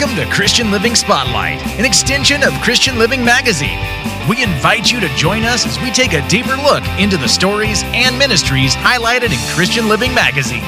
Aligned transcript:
Welcome 0.00 0.16
to 0.16 0.34
Christian 0.34 0.70
Living 0.70 0.94
Spotlight, 0.94 1.60
an 1.78 1.84
extension 1.84 2.42
of 2.42 2.54
Christian 2.62 2.98
Living 2.98 3.22
Magazine. 3.22 3.78
We 4.26 4.42
invite 4.42 4.90
you 4.90 4.98
to 4.98 5.08
join 5.08 5.42
us 5.42 5.66
as 5.66 5.78
we 5.78 5.90
take 5.90 6.14
a 6.14 6.26
deeper 6.26 6.56
look 6.56 6.82
into 6.98 7.18
the 7.18 7.28
stories 7.28 7.82
and 7.84 8.18
ministries 8.18 8.74
highlighted 8.74 9.30
in 9.30 9.54
Christian 9.54 9.90
Living 9.90 10.14
Magazine. 10.14 10.62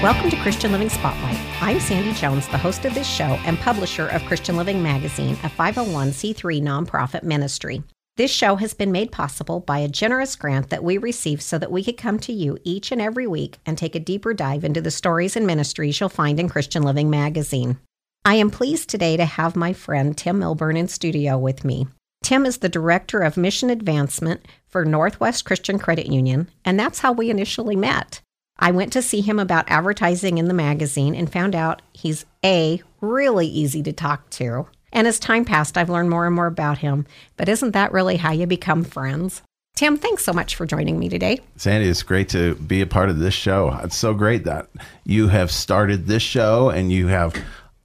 Welcome 0.00 0.30
to 0.30 0.36
Christian 0.36 0.70
Living 0.70 0.88
Spotlight. 0.88 1.36
I'm 1.60 1.80
Sandy 1.80 2.12
Jones, 2.12 2.46
the 2.46 2.58
host 2.58 2.84
of 2.84 2.94
this 2.94 3.08
show 3.08 3.36
and 3.44 3.58
publisher 3.58 4.06
of 4.06 4.22
Christian 4.22 4.56
Living 4.56 4.80
Magazine, 4.80 5.34
a 5.42 5.48
501c3 5.48 6.62
nonprofit 6.62 7.24
ministry. 7.24 7.82
This 8.16 8.30
show 8.30 8.56
has 8.56 8.72
been 8.72 8.92
made 8.92 9.12
possible 9.12 9.60
by 9.60 9.80
a 9.80 9.88
generous 9.88 10.36
grant 10.36 10.70
that 10.70 10.82
we 10.82 10.96
received 10.96 11.42
so 11.42 11.58
that 11.58 11.70
we 11.70 11.84
could 11.84 11.98
come 11.98 12.18
to 12.20 12.32
you 12.32 12.56
each 12.64 12.90
and 12.90 12.98
every 12.98 13.26
week 13.26 13.58
and 13.66 13.76
take 13.76 13.94
a 13.94 14.00
deeper 14.00 14.32
dive 14.32 14.64
into 14.64 14.80
the 14.80 14.90
stories 14.90 15.36
and 15.36 15.46
ministries 15.46 16.00
you'll 16.00 16.08
find 16.08 16.40
in 16.40 16.48
Christian 16.48 16.82
Living 16.82 17.10
Magazine. 17.10 17.78
I 18.24 18.36
am 18.36 18.50
pleased 18.50 18.88
today 18.88 19.18
to 19.18 19.26
have 19.26 19.54
my 19.54 19.74
friend 19.74 20.16
Tim 20.16 20.38
Milburn 20.38 20.78
in 20.78 20.88
studio 20.88 21.36
with 21.36 21.62
me. 21.62 21.88
Tim 22.22 22.46
is 22.46 22.58
the 22.58 22.70
Director 22.70 23.20
of 23.20 23.36
Mission 23.36 23.68
Advancement 23.68 24.46
for 24.66 24.86
Northwest 24.86 25.44
Christian 25.44 25.78
Credit 25.78 26.06
Union, 26.06 26.48
and 26.64 26.80
that's 26.80 27.00
how 27.00 27.12
we 27.12 27.28
initially 27.28 27.76
met. 27.76 28.22
I 28.58 28.70
went 28.70 28.94
to 28.94 29.02
see 29.02 29.20
him 29.20 29.38
about 29.38 29.70
advertising 29.70 30.38
in 30.38 30.48
the 30.48 30.54
magazine 30.54 31.14
and 31.14 31.30
found 31.30 31.54
out 31.54 31.82
he's 31.92 32.24
A, 32.42 32.82
really 33.02 33.46
easy 33.46 33.82
to 33.82 33.92
talk 33.92 34.30
to, 34.30 34.68
and 34.96 35.06
as 35.06 35.18
time 35.18 35.44
passed, 35.44 35.76
I've 35.76 35.90
learned 35.90 36.08
more 36.08 36.26
and 36.26 36.34
more 36.34 36.46
about 36.46 36.78
him. 36.78 37.06
But 37.36 37.50
isn't 37.50 37.72
that 37.72 37.92
really 37.92 38.16
how 38.16 38.32
you 38.32 38.46
become 38.46 38.82
friends? 38.82 39.42
Tim, 39.74 39.98
thanks 39.98 40.24
so 40.24 40.32
much 40.32 40.56
for 40.56 40.64
joining 40.64 40.98
me 40.98 41.10
today. 41.10 41.38
Sandy, 41.56 41.86
it's 41.86 42.02
great 42.02 42.30
to 42.30 42.54
be 42.54 42.80
a 42.80 42.86
part 42.86 43.10
of 43.10 43.18
this 43.18 43.34
show. 43.34 43.78
It's 43.84 43.94
so 43.94 44.14
great 44.14 44.44
that 44.44 44.70
you 45.04 45.28
have 45.28 45.52
started 45.52 46.06
this 46.06 46.22
show 46.22 46.70
and 46.70 46.90
you 46.90 47.08
have 47.08 47.36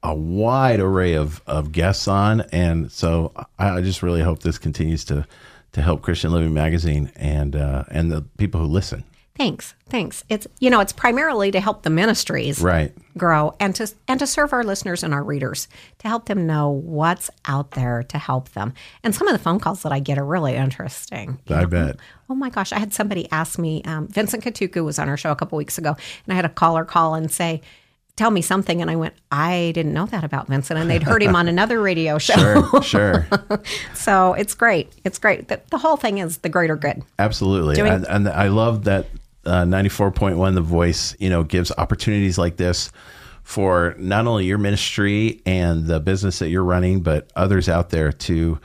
a 0.02 0.16
wide 0.16 0.80
array 0.80 1.16
of, 1.16 1.42
of 1.48 1.74
guests 1.74 2.08
on. 2.08 2.42
And 2.54 2.90
so 2.90 3.34
I, 3.60 3.82
just 3.82 4.02
really 4.02 4.22
hope 4.22 4.40
this 4.40 4.58
continues 4.58 5.04
to, 5.06 5.28
to 5.74 5.82
help 5.82 6.04
Christian 6.04 6.32
Living 6.32 6.54
Magazine 6.54 7.12
and, 7.18 7.58
uh, 7.58 7.84
and 7.90 8.10
the 8.10 8.22
people 8.38 8.62
who 8.62 8.68
listen. 8.68 9.04
Thanks. 9.42 9.74
Thanks. 9.90 10.24
It's 10.30 10.46
you 10.60 10.70
know, 10.70 10.82
it's 10.82 10.94
primarily 10.94 11.50
to 11.50 11.60
help 11.60 11.82
the 11.82 11.90
ministries 11.90 12.62
right. 12.62 12.94
grow 13.18 13.56
and 13.60 13.74
to 13.74 13.92
and 14.08 14.20
to 14.20 14.28
serve 14.28 14.54
our 14.54 14.64
listeners 14.64 15.02
and 15.02 15.16
our 15.16 15.24
readers, 15.24 15.68
to 15.98 16.08
help 16.08 16.26
them 16.26 16.46
know 16.46 16.70
what's 16.70 17.32
out 17.46 17.72
there 17.72 18.04
to 18.04 18.20
help 18.20 18.50
them. 18.50 18.76
And 19.04 19.16
some 19.16 19.28
of 19.28 19.34
the 19.34 19.40
phone 19.40 19.60
calls 19.60 19.82
that 19.82 19.92
I 19.92 20.00
get 20.00 20.20
are 20.20 20.26
really 20.26 20.54
interesting. 20.54 21.40
I 21.50 21.62
know? 21.62 21.68
bet. 21.68 21.96
Oh 22.30 22.36
my 22.36 22.52
gosh, 22.52 22.72
I 22.72 22.78
had 22.78 22.94
somebody 22.94 23.28
ask 23.32 23.58
me, 23.58 23.82
um, 23.86 24.08
Vincent 24.10 24.44
Katuku 24.44 24.86
was 24.86 25.00
on 25.00 25.10
our 25.10 25.18
show 25.18 25.32
a 25.32 25.36
couple 25.36 25.58
weeks 25.58 25.80
ago, 25.80 25.90
and 26.26 26.34
I 26.34 26.36
had 26.36 26.46
a 26.46 26.50
caller 26.50 26.86
call 26.86 27.16
and 27.16 27.32
say, 27.32 27.62
tell 28.16 28.30
me 28.30 28.44
something. 28.44 28.80
And 28.80 28.92
I 28.92 28.96
went, 28.96 29.16
I 29.32 29.72
didn't 29.74 29.94
know 29.94 30.06
that 30.06 30.24
about 30.24 30.48
Vincent. 30.48 30.80
And 30.80 30.88
they'd 30.90 31.02
heard 31.02 31.24
him 31.24 31.36
on 31.36 31.48
another 31.56 31.82
radio 31.82 32.20
show. 32.20 32.36
Sure, 32.82 32.84
sure. 32.84 33.28
so 33.96 34.34
it's 34.34 34.54
great. 34.54 34.94
It's 35.04 35.18
great. 35.18 35.48
The, 35.48 35.60
the, 35.72 35.80
whole 35.80 35.98
thing 35.98 36.20
is 36.20 36.38
the 36.38 36.50
greater 36.50 36.76
good. 36.76 37.02
Absolutely. 37.18 37.76
Doing- 37.76 37.92
and, 37.92 38.08
and 38.08 38.30
I 38.30 38.50
love 38.50 38.84
that 38.84 39.08
uh, 39.46 39.64
94.1 39.64 40.56
The 40.56 40.62
Voice, 40.62 41.16
you 41.20 41.30
know, 41.30 41.44
gives 41.44 41.72
opportunities 41.78 42.38
like 42.38 42.58
this 42.58 42.92
for 43.44 43.96
not 43.98 44.28
only 44.28 44.46
your 44.46 44.58
ministry 44.58 45.42
and 45.46 45.86
the 45.86 46.00
business 46.00 46.40
that 46.40 46.50
you're 46.50 46.64
running, 46.64 47.02
but 47.02 47.32
others 47.36 47.68
out 47.68 47.90
there 47.90 48.12
to 48.12 48.60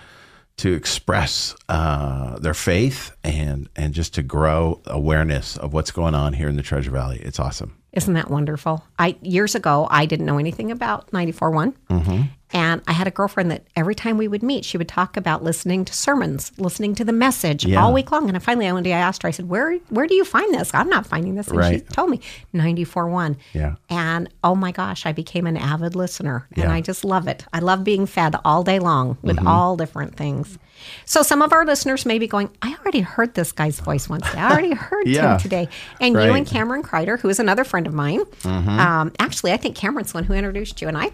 to 0.58 0.72
express 0.72 1.54
uh, 1.68 2.38
their 2.38 2.54
faith 2.54 3.14
and 3.22 3.68
and 3.76 3.92
just 3.92 4.14
to 4.14 4.22
grow 4.22 4.80
awareness 4.86 5.56
of 5.58 5.72
what's 5.72 5.90
going 5.90 6.14
on 6.14 6.32
here 6.32 6.48
in 6.48 6.56
the 6.56 6.62
Treasure 6.62 6.90
Valley. 6.90 7.20
It's 7.22 7.38
awesome. 7.38 7.76
Isn't 7.92 8.14
that 8.14 8.30
wonderful? 8.30 8.84
I 8.98 9.16
years 9.22 9.54
ago 9.54 9.86
I 9.90 10.06
didn't 10.06 10.26
know 10.26 10.38
anything 10.38 10.70
about 10.70 11.10
94.1. 11.10 11.74
Mm-hmm. 11.90 12.22
And 12.52 12.80
I 12.86 12.92
had 12.92 13.08
a 13.08 13.10
girlfriend 13.10 13.50
that 13.50 13.66
every 13.74 13.94
time 13.94 14.18
we 14.18 14.28
would 14.28 14.42
meet, 14.42 14.64
she 14.64 14.78
would 14.78 14.88
talk 14.88 15.16
about 15.16 15.42
listening 15.42 15.84
to 15.84 15.92
sermons, 15.92 16.52
listening 16.58 16.94
to 16.94 17.04
the 17.04 17.12
message 17.12 17.64
yeah. 17.64 17.82
all 17.82 17.92
week 17.92 18.12
long. 18.12 18.28
And 18.28 18.42
finally, 18.42 18.70
one 18.70 18.84
day 18.84 18.92
I 18.92 18.98
asked 18.98 19.22
her, 19.22 19.28
I 19.28 19.32
said, 19.32 19.48
"Where 19.48 19.76
where 19.88 20.06
do 20.06 20.14
you 20.14 20.24
find 20.24 20.54
this? 20.54 20.72
I'm 20.72 20.88
not 20.88 21.06
finding 21.06 21.34
this." 21.34 21.48
And 21.48 21.58
right. 21.58 21.84
she 21.86 21.94
told 21.94 22.10
me 22.10 22.20
94.1. 22.54 23.36
Yeah. 23.52 23.74
And 23.90 24.28
oh 24.44 24.54
my 24.54 24.70
gosh, 24.70 25.06
I 25.06 25.12
became 25.12 25.46
an 25.46 25.56
avid 25.56 25.96
listener, 25.96 26.46
and 26.54 26.64
yeah. 26.64 26.72
I 26.72 26.80
just 26.80 27.04
love 27.04 27.26
it. 27.26 27.44
I 27.52 27.58
love 27.58 27.82
being 27.82 28.06
fed 28.06 28.36
all 28.44 28.62
day 28.62 28.78
long 28.78 29.18
with 29.22 29.36
mm-hmm. 29.36 29.48
all 29.48 29.76
different 29.76 30.16
things. 30.16 30.58
So 31.04 31.22
some 31.22 31.42
of 31.42 31.52
our 31.52 31.64
listeners 31.64 32.06
may 32.06 32.18
be 32.18 32.26
going, 32.26 32.50
I 32.62 32.76
already 32.80 33.00
heard 33.00 33.34
this 33.34 33.50
guy's 33.50 33.80
voice 33.80 34.08
once. 34.08 34.26
I 34.34 34.50
already 34.50 34.74
heard 34.74 35.06
yeah. 35.06 35.32
Tim 35.32 35.38
today. 35.38 35.68
And 36.00 36.14
right. 36.14 36.26
you 36.26 36.32
and 36.34 36.46
Cameron 36.46 36.82
Kreider, 36.82 37.18
who 37.18 37.28
is 37.28 37.40
another 37.40 37.64
friend 37.64 37.86
of 37.86 37.94
mine, 37.94 38.20
mm-hmm. 38.24 38.68
um, 38.68 39.12
actually, 39.18 39.52
I 39.52 39.56
think 39.56 39.74
Cameron's 39.74 40.12
the 40.12 40.18
one 40.18 40.24
who 40.24 40.34
introduced 40.34 40.82
you 40.82 40.88
and 40.88 40.98
I 40.98 41.12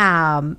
um, 0.00 0.58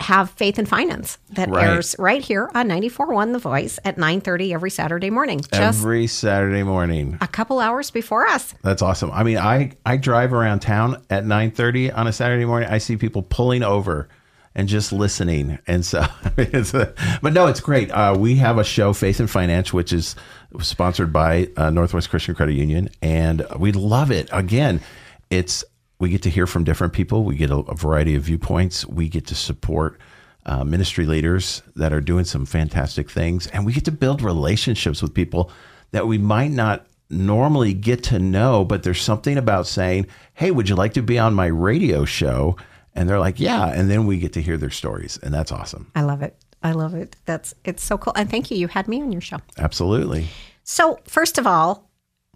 have 0.00 0.30
Faith 0.30 0.58
in 0.58 0.64
Finance 0.64 1.18
that 1.30 1.50
right. 1.50 1.68
airs 1.68 1.94
right 1.98 2.22
here 2.22 2.50
on 2.54 2.68
94.1 2.68 3.32
The 3.32 3.38
Voice 3.38 3.78
at 3.84 3.96
9.30 3.96 4.54
every 4.54 4.70
Saturday 4.70 5.10
morning. 5.10 5.42
every 5.52 6.06
Saturday 6.06 6.62
morning. 6.62 7.18
A 7.20 7.28
couple 7.28 7.60
hours 7.60 7.90
before 7.90 8.26
us. 8.26 8.54
That's 8.62 8.80
awesome. 8.80 9.10
I 9.10 9.22
mean, 9.22 9.36
I, 9.36 9.72
I 9.84 9.98
drive 9.98 10.32
around 10.32 10.60
town 10.60 11.02
at 11.10 11.24
9.30 11.24 11.94
on 11.96 12.06
a 12.06 12.12
Saturday 12.12 12.46
morning. 12.46 12.70
I 12.70 12.78
see 12.78 12.96
people 12.96 13.22
pulling 13.22 13.62
over 13.62 14.08
and 14.54 14.68
just 14.68 14.90
listening. 14.90 15.58
And 15.66 15.84
so, 15.84 16.00
a, 16.38 16.94
but 17.20 17.32
no, 17.34 17.46
it's 17.46 17.60
great. 17.60 17.90
Uh, 17.90 18.16
we 18.18 18.36
have 18.36 18.56
a 18.56 18.64
show, 18.64 18.94
Faith 18.94 19.20
and 19.20 19.30
Finance, 19.30 19.70
which 19.72 19.92
is 19.92 20.16
sponsored 20.60 21.12
by 21.12 21.50
uh, 21.58 21.68
Northwest 21.68 22.08
Christian 22.08 22.34
Credit 22.34 22.54
Union. 22.54 22.88
And 23.02 23.46
we 23.58 23.72
love 23.72 24.10
it. 24.10 24.30
Again, 24.32 24.80
it's 25.28 25.62
we 26.00 26.08
get 26.08 26.22
to 26.22 26.30
hear 26.30 26.48
from 26.48 26.64
different 26.64 26.92
people. 26.92 27.22
We 27.22 27.36
get 27.36 27.50
a, 27.50 27.58
a 27.58 27.76
variety 27.76 28.16
of 28.16 28.24
viewpoints. 28.24 28.84
We 28.86 29.08
get 29.08 29.26
to 29.28 29.34
support 29.36 30.00
uh, 30.46 30.64
ministry 30.64 31.04
leaders 31.06 31.62
that 31.76 31.92
are 31.92 32.00
doing 32.00 32.24
some 32.24 32.46
fantastic 32.46 33.10
things, 33.10 33.46
and 33.48 33.64
we 33.64 33.72
get 33.72 33.84
to 33.84 33.92
build 33.92 34.22
relationships 34.22 35.02
with 35.02 35.14
people 35.14 35.52
that 35.92 36.06
we 36.06 36.18
might 36.18 36.50
not 36.50 36.86
normally 37.10 37.74
get 37.74 38.02
to 38.04 38.18
know. 38.18 38.64
But 38.64 38.82
there's 38.82 39.02
something 39.02 39.36
about 39.36 39.66
saying, 39.66 40.06
"Hey, 40.32 40.50
would 40.50 40.68
you 40.68 40.74
like 40.74 40.94
to 40.94 41.02
be 41.02 41.18
on 41.18 41.34
my 41.34 41.46
radio 41.46 42.06
show?" 42.06 42.56
And 42.94 43.08
they're 43.08 43.20
like, 43.20 43.38
"Yeah," 43.38 43.66
and 43.66 43.90
then 43.90 44.06
we 44.06 44.18
get 44.18 44.32
to 44.32 44.42
hear 44.42 44.56
their 44.56 44.70
stories, 44.70 45.18
and 45.22 45.32
that's 45.32 45.52
awesome. 45.52 45.92
I 45.94 46.02
love 46.02 46.22
it. 46.22 46.34
I 46.62 46.72
love 46.72 46.94
it. 46.94 47.16
That's 47.26 47.54
it's 47.64 47.84
so 47.84 47.98
cool. 47.98 48.14
And 48.16 48.30
thank 48.30 48.50
you. 48.50 48.56
You 48.56 48.68
had 48.68 48.88
me 48.88 49.02
on 49.02 49.12
your 49.12 49.20
show. 49.20 49.38
Absolutely. 49.58 50.28
So, 50.64 50.98
first 51.04 51.36
of 51.36 51.46
all, 51.46 51.90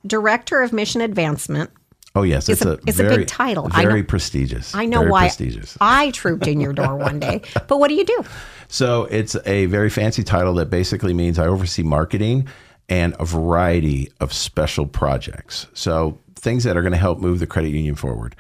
director 0.07 0.61
of 0.61 0.73
mission 0.75 1.01
advancement 1.01 1.71
Oh 2.17 2.23
yes, 2.23 2.49
it's, 2.49 2.63
it's 2.63 2.67
a, 2.67 2.75
a, 2.75 2.79
it's 2.87 2.97
very, 2.97 3.15
a 3.15 3.19
big 3.19 3.27
title. 3.27 3.69
Very 3.69 4.01
know, 4.01 4.07
prestigious. 4.07 4.75
I 4.75 4.87
know 4.87 5.01
very 5.01 5.11
why 5.11 5.23
prestigious. 5.23 5.77
I 5.81 6.13
trooped 6.13 6.47
in 6.47 6.61
your 6.61 6.73
door 6.73 6.97
one 6.97 7.19
day. 7.19 7.43
But 7.67 7.79
what 7.79 7.89
do 7.89 7.95
you 7.95 8.05
do? 8.05 8.25
So 8.69 9.05
it's 9.05 9.37
a 9.47 9.67
very 9.67 9.91
fancy 9.91 10.23
title 10.23 10.55
that 10.55 10.71
basically 10.71 11.13
means 11.13 11.39
I 11.39 11.47
oversee 11.47 11.83
marketing 11.83 12.47
and 12.89 13.17
a 13.19 13.25
variety 13.25 14.13
of 14.21 14.33
special 14.33 14.87
projects. 14.87 15.67
So 15.73 16.19
things 16.37 16.65
that 16.65 16.77
are 16.77 16.83
going 16.83 16.93
to 16.93 16.99
help 16.99 17.19
move 17.19 17.41
the 17.41 17.47
credit 17.47 17.71
union 17.71 17.95
forward. 17.95 18.37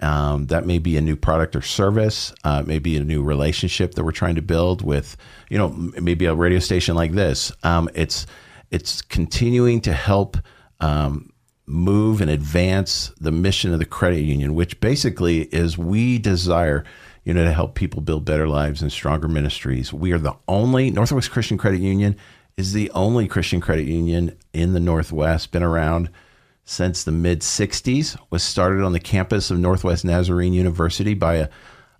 Um, 0.00 0.46
that 0.46 0.66
may 0.66 0.78
be 0.78 0.96
a 0.96 1.00
new 1.00 1.16
product 1.16 1.54
or 1.56 1.62
service, 1.62 2.34
uh, 2.42 2.62
maybe 2.66 2.96
a 2.96 3.04
new 3.04 3.22
relationship 3.22 3.94
that 3.94 4.04
we're 4.04 4.12
trying 4.12 4.34
to 4.34 4.42
build 4.42 4.82
with, 4.82 5.16
you 5.48 5.56
know, 5.56 5.68
maybe 5.68 6.26
a 6.26 6.34
radio 6.34 6.58
station 6.58 6.94
like 6.94 7.12
this. 7.12 7.52
Um, 7.62 7.88
it's 7.94 8.26
it's 8.70 9.00
continuing 9.02 9.80
to 9.82 9.92
help 9.92 10.36
um, 10.80 11.30
move 11.66 12.20
and 12.20 12.30
advance 12.30 13.12
the 13.20 13.32
mission 13.32 13.72
of 13.72 13.78
the 13.78 13.84
credit 13.84 14.20
union, 14.20 14.54
which 14.54 14.80
basically 14.80 15.42
is 15.44 15.78
we 15.78 16.18
desire, 16.18 16.84
you 17.24 17.32
know, 17.32 17.44
to 17.44 17.52
help 17.52 17.74
people 17.74 18.00
build 18.00 18.24
better 18.24 18.46
lives 18.48 18.82
and 18.82 18.92
stronger 18.92 19.28
ministries. 19.28 19.92
We 19.92 20.12
are 20.12 20.18
the 20.18 20.36
only 20.46 20.90
Northwest 20.90 21.30
Christian 21.30 21.56
Credit 21.56 21.80
Union 21.80 22.16
is 22.56 22.72
the 22.72 22.90
only 22.90 23.26
Christian 23.26 23.60
credit 23.60 23.86
union 23.86 24.36
in 24.52 24.74
the 24.74 24.80
Northwest, 24.80 25.50
been 25.50 25.62
around 25.62 26.10
since 26.64 27.04
the 27.04 27.12
mid 27.12 27.40
60s, 27.40 28.16
was 28.30 28.42
started 28.42 28.82
on 28.82 28.92
the 28.92 29.00
campus 29.00 29.50
of 29.50 29.58
Northwest 29.58 30.04
Nazarene 30.04 30.52
University 30.52 31.14
by 31.14 31.34
a, 31.34 31.48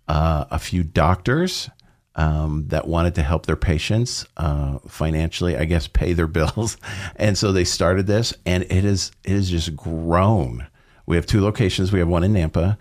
uh, 0.09 0.45
a 0.51 0.59
few 0.59 0.83
doctors 0.83 1.71
um, 2.17 2.65
that 2.69 2.87
wanted 2.87 3.15
to 3.17 3.23
help 3.23 3.47
their 3.47 3.57
patients 3.57 4.27
uh, 4.37 4.79
financially, 4.89 5.57
I 5.57 5.65
guess, 5.65 5.89
pay 5.89 6.13
their 6.13 6.27
bills, 6.27 6.77
and 7.17 7.37
so 7.37 7.53
they 7.53 7.65
started 7.65 8.07
this, 8.07 8.35
and 8.47 8.65
it 8.65 8.85
is 8.85 9.13
it 9.25 9.33
has 9.33 9.51
just 9.51 9.75
grown. 9.77 10.67
We 11.07 11.17
have 11.17 11.27
two 11.27 11.41
locations. 11.41 11.93
We 11.93 11.99
have 11.99 12.09
one 12.09 12.25
in 12.25 12.33
Nampa, 12.33 12.79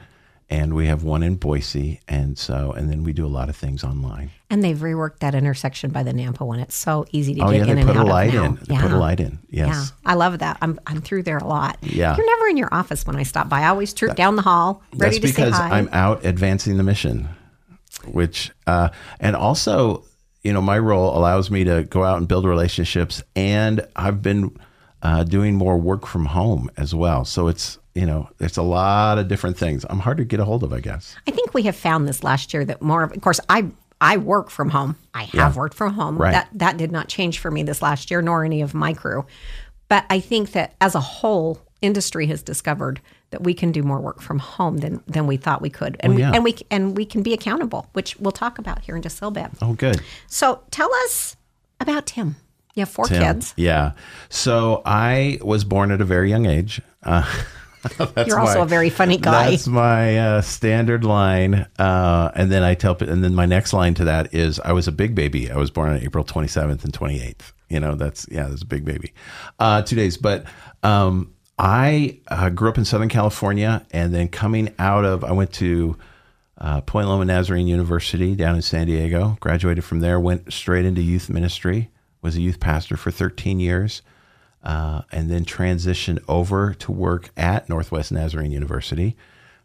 and 0.50 0.76
we 0.76 0.86
have 0.86 1.04
one 1.04 1.24
in 1.24 1.36
Boise, 1.36 2.00
and 2.08 2.38
so 2.38 2.74
and 2.74 2.92
then 2.92 3.04
we 3.04 3.12
do 3.12 3.26
a 3.26 3.28
lot 3.28 3.50
of 3.50 3.56
things 3.56 3.84
online. 3.84 4.30
And 4.52 4.64
they've 4.64 4.78
reworked 4.78 5.20
that 5.20 5.34
intersection 5.34 5.90
by 5.90 6.04
the 6.04 6.12
Nampa 6.12 6.46
one. 6.46 6.60
It's 6.60 6.76
so 6.76 7.06
easy 7.12 7.34
to 7.36 7.42
oh, 7.42 7.52
get 7.52 7.66
yeah, 7.66 7.72
in 7.72 7.80
and 7.80 7.90
out 7.90 7.98
of 7.98 8.08
light 8.08 8.34
now. 8.34 8.46
In. 8.46 8.56
They 8.56 8.76
yeah. 8.76 8.82
put 8.82 8.92
a 8.92 8.98
light 8.98 9.20
in. 9.20 9.40
Yes. 9.50 9.92
Yeah, 10.06 10.12
I 10.12 10.14
love 10.14 10.38
that. 10.40 10.60
I'm 10.62 10.80
I'm 10.86 11.02
through 11.02 11.24
there 11.24 11.40
a 11.40 11.48
lot. 11.48 11.80
Yeah. 11.82 12.16
You're 12.16 12.26
never 12.26 12.48
in 12.50 12.58
your 12.58 12.72
office 12.72 13.04
when 13.08 13.16
I 13.16 13.24
stop 13.24 13.50
by. 13.50 13.62
I 13.62 13.70
always 13.70 13.96
troop 13.96 14.16
down 14.16 14.36
the 14.36 14.44
hall, 14.44 14.84
ready 14.94 15.20
to 15.20 15.28
say 15.28 15.34
hi. 15.34 15.50
That's 15.50 15.58
because 15.58 15.72
I'm 15.72 15.90
out 15.92 16.24
advancing 16.24 16.78
the 16.78 16.84
mission 16.84 17.30
which 18.08 18.52
uh, 18.68 18.90
and 19.20 19.36
also 19.36 20.04
you 20.44 20.52
know 20.54 20.62
my 20.62 20.78
role 20.80 21.18
allows 21.18 21.50
me 21.50 21.64
to 21.64 21.84
go 21.84 22.04
out 22.04 22.18
and 22.18 22.28
build 22.28 22.46
relationships 22.46 23.22
and 23.36 23.86
i've 23.96 24.22
been 24.22 24.56
uh, 25.02 25.24
doing 25.24 25.56
more 25.56 25.78
work 25.78 26.06
from 26.08 26.24
home 26.28 26.70
as 26.78 26.96
well. 26.96 27.26
So 27.26 27.50
it's 27.50 27.78
you 27.94 28.06
know 28.06 28.30
it's 28.40 28.56
a 28.56 28.62
lot 28.62 29.18
of 29.20 29.28
different 29.28 29.58
things. 29.58 29.86
I'm 29.90 30.00
hard 30.00 30.16
to 30.16 30.24
get 30.24 30.40
a 30.40 30.46
hold 30.46 30.64
of, 30.64 30.72
I 30.72 30.80
guess. 30.80 31.14
I 31.28 31.32
think 31.32 31.54
we 31.54 31.64
have 31.64 31.76
found 31.76 32.08
this 32.08 32.24
last 32.24 32.54
year 32.54 32.64
that 32.64 32.82
more 32.82 33.04
of, 33.04 33.12
of 33.12 33.22
course, 33.22 33.42
I 33.50 33.66
I 34.00 34.16
work 34.16 34.50
from 34.50 34.70
home. 34.70 34.96
I 35.14 35.24
have 35.24 35.34
Yeah. 35.34 35.54
worked 35.56 35.74
from 35.76 35.94
home. 35.96 36.18
Right. 36.18 36.32
That 36.32 36.48
that 36.54 36.78
did 36.78 36.94
not 36.94 37.10
change 37.10 37.40
for 37.40 37.52
me 37.52 37.64
this 37.64 37.82
last 37.82 38.12
year, 38.12 38.22
nor 38.22 38.46
any 38.46 38.62
of 38.62 38.74
my 38.74 38.94
crew. 38.94 39.26
But 39.90 40.06
I 40.10 40.22
think 40.22 40.54
that 40.54 40.74
as 40.80 40.96
a 40.96 41.02
whole, 41.02 41.60
industry 41.82 42.28
has 42.28 42.42
discovered 42.42 43.02
that 43.34 43.44
we 43.44 43.54
can 43.54 43.72
do 43.74 43.84
more 43.84 44.00
work 44.00 44.22
from 44.22 44.40
home 44.40 44.78
than 44.78 45.04
than 45.08 45.28
we 45.28 45.36
thought 45.38 45.62
we 45.62 45.70
could, 45.70 45.98
and 46.00 46.14
Oh, 46.14 46.18
yeah. 46.18 46.30
we, 46.32 46.36
and 46.38 46.44
we 46.46 46.56
and 46.72 46.98
we 46.98 47.06
can 47.06 47.22
be 47.24 47.34
accountable, 47.34 47.88
which 47.94 48.16
we'll 48.20 48.32
talk 48.32 48.58
about 48.60 48.82
here 48.84 48.96
in 48.96 49.02
just 49.02 49.20
a 49.22 49.28
little 49.28 49.44
bit. 49.44 49.52
Oh, 49.62 49.74
good. 49.74 50.00
So 50.28 50.62
tell 50.72 50.94
us 51.06 51.36
about 51.80 52.06
Tim. 52.06 52.36
You 52.76 52.82
have 52.82 52.90
four 52.90 53.06
Tim. 53.06 53.22
kids. 53.22 53.54
Yeah. 53.58 53.92
So 54.30 54.82
I 54.86 55.40
was 55.42 55.64
born 55.64 55.92
at 55.92 56.00
a 56.02 56.06
very 56.06 56.30
young 56.30 56.46
age. 56.46 56.82
Uh, 57.04 57.24
that's 58.16 58.28
You're 58.28 58.40
also 58.40 58.60
my- 58.60 58.66
a 58.66 58.68
very 58.68 58.90
funny 58.90 59.18
guy. 59.18 59.52
That's 59.52 59.68
my 59.68 60.18
uh, 60.18 60.42
standard 60.42 61.04
line. 61.04 61.68
Uh, 61.78 62.32
and 62.36 62.52
then 62.52 62.64
I 62.64 62.76
tell, 62.76 62.96
and 63.02 63.24
then 63.24 63.36
my 63.36 63.46
next 63.46 63.74
line 63.74 63.94
to 63.96 64.06
that 64.06 64.34
is 64.34 64.60
I 64.60 64.72
was 64.72 64.88
a 64.88 64.92
big 64.92 65.16
baby. 65.16 65.52
I 65.52 65.58
was 65.58 65.70
born 65.72 65.90
on 65.90 65.98
April 66.00 66.24
27th 66.24 66.84
and 66.84 66.94
28th. 66.94 67.52
You 67.70 67.80
know, 67.80 67.96
that's, 67.96 68.26
yeah, 68.32 68.48
that's 68.48 68.62
a 68.62 68.66
big 68.68 68.86
baby. 68.86 69.14
Uh, 69.60 69.82
two 69.82 69.96
days. 69.96 70.16
But 70.18 70.46
um, 70.84 71.33
I 71.58 72.20
uh, 72.28 72.50
grew 72.50 72.70
up 72.70 72.78
in 72.78 72.86
Southern 72.86 73.10
California 73.10 73.86
and 73.92 74.14
then 74.14 74.28
coming 74.28 74.74
out 74.80 75.06
of, 75.06 75.24
I 75.24 75.32
went 75.32 75.54
to 75.54 75.98
uh, 76.58 76.82
Point 76.82 77.08
Loma 77.08 77.26
Nazarene 77.26 77.68
University 77.68 78.36
down 78.36 78.56
in 78.56 78.62
San 78.62 78.88
Diego, 78.88 79.38
graduated 79.40 79.84
from 79.84 80.00
there, 80.00 80.20
went 80.20 80.52
straight 80.52 80.86
into 80.86 81.02
youth 81.02 81.30
ministry, 81.30 81.90
was 82.22 82.36
a 82.36 82.42
youth 82.42 82.60
pastor 82.60 82.98
for 82.98 83.12
13 83.12 83.60
years 83.60 84.02
uh, 84.64 85.02
and 85.12 85.30
then 85.30 85.46
transitioned 85.46 86.20
over 86.28 86.74
to 86.76 86.92
work 86.92 87.32
at 87.38 87.68
Northwest 87.70 88.12
Nazarene 88.12 88.52
University. 88.52 89.16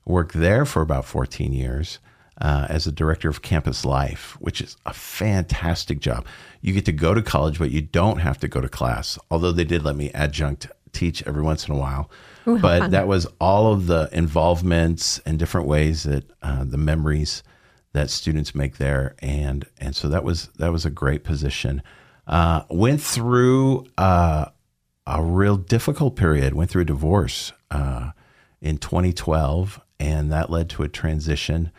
Worked 0.05 0.35
there 0.35 0.65
for 0.65 0.83
about 0.83 1.05
14 1.05 1.53
years 1.53 1.99
uh, 2.41 2.67
as 2.69 2.87
a 2.87 2.93
director 2.93 3.29
of 3.29 3.43
campus 3.43 3.85
life, 3.85 4.37
which 4.41 4.61
is 4.61 4.77
a 4.87 4.93
fantastic 4.93 6.01
job. 6.01 6.27
You 6.61 6.73
get 6.73 6.85
to 6.87 6.93
go 6.93 7.15
to 7.15 7.23
college, 7.23 7.59
but 7.59 7.71
you 7.71 7.83
don't 7.83 8.19
have 8.19 8.39
to 8.39 8.49
go 8.49 8.61
to 8.61 8.69
class. 8.69 9.19
Although 9.31 9.53
they 9.53 9.65
did 9.65 9.85
let 9.85 9.97
me 9.97 10.11
adjunct 10.11 10.69
teach 10.93 11.23
every 11.27 11.43
once 11.43 11.69
in 11.69 11.75
a 11.75 11.79
while. 11.79 12.11
but 12.45 12.91
that 12.93 13.07
was 13.07 13.27
all 13.41 13.73
of 13.73 13.87
the 13.87 14.09
involvements 14.13 15.19
and 15.27 15.39
different 15.39 15.67
ways 15.67 16.05
that 16.05 16.25
uh, 16.43 16.65
the 16.65 16.79
memories 16.79 17.43
that 17.93 18.11
students 18.11 18.55
make 18.55 18.77
there, 18.79 19.15
and 19.21 19.67
and 19.79 19.95
so 19.95 20.09
that 20.09 20.25
was 20.25 20.49
that 20.59 20.73
was 20.73 20.85
a 20.85 20.91
great 20.91 21.25
position. 21.25 21.83
Uh, 22.27 22.63
went 22.69 23.01
through 23.01 23.87
uh, 23.97 24.47
a 25.07 25.23
real 25.23 25.57
difficult 25.57 26.17
period. 26.17 26.55
Went 26.55 26.71
through 26.71 26.83
a 26.83 26.87
divorce 26.87 27.53
uh, 27.71 28.11
in 28.61 28.79
2012, 28.79 29.81
and 29.99 30.31
that 30.33 30.51
led 30.51 30.69
to 30.71 30.83
a 30.83 30.89
transition. 30.89 31.71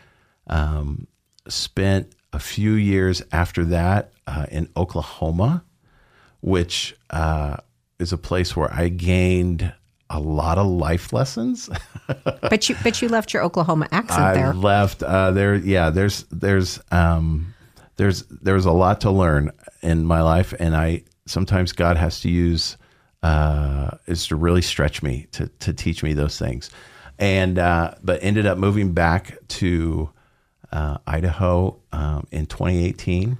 Um, 0.46 1.06
spent 1.48 2.12
a 2.32 2.38
few 2.38 2.72
years 2.72 3.22
after 3.32 3.64
that 3.66 4.12
uh, 4.26 4.46
in 4.50 4.68
Oklahoma, 4.76 5.64
which 6.40 6.96
uh, 7.10 7.56
is 8.00 8.12
a 8.12 8.18
place 8.18 8.56
where 8.56 8.72
I 8.72 8.88
gained 8.88 9.72
a 10.08 10.18
lot 10.18 10.58
of 10.58 10.66
life 10.66 11.12
lessons. 11.12 11.70
But 12.42 12.68
you 12.68 12.74
but 12.82 13.00
you 13.00 13.08
left 13.08 13.32
your 13.32 13.44
Oklahoma 13.44 13.86
accent 13.92 14.34
there. 14.34 14.48
I 14.48 14.52
there. 14.52 14.54
left 14.54 15.02
uh, 15.04 15.30
there. 15.30 15.54
Yeah, 15.54 15.90
there's 15.90 16.24
there's 16.32 16.80
um, 16.90 17.54
there's 17.96 18.22
there's 18.24 18.64
a 18.64 18.72
lot 18.72 19.02
to 19.02 19.12
learn 19.12 19.52
in 19.80 20.04
my 20.04 20.20
life, 20.20 20.52
and 20.58 20.74
I 20.74 21.04
sometimes 21.26 21.70
God 21.70 21.96
has 21.96 22.18
to 22.22 22.28
use 22.28 22.76
uh, 23.22 23.90
is 24.08 24.26
to 24.26 24.36
really 24.36 24.62
stretch 24.62 25.04
me 25.04 25.28
to 25.32 25.46
to 25.60 25.72
teach 25.72 26.02
me 26.02 26.14
those 26.14 26.36
things, 26.36 26.70
and 27.20 27.60
uh, 27.60 27.94
but 28.02 28.24
ended 28.24 28.46
up 28.46 28.58
moving 28.58 28.92
back 28.92 29.38
to 29.48 30.10
uh, 30.72 30.98
Idaho 31.06 31.78
um, 31.92 32.26
in 32.32 32.46
2018 32.46 33.38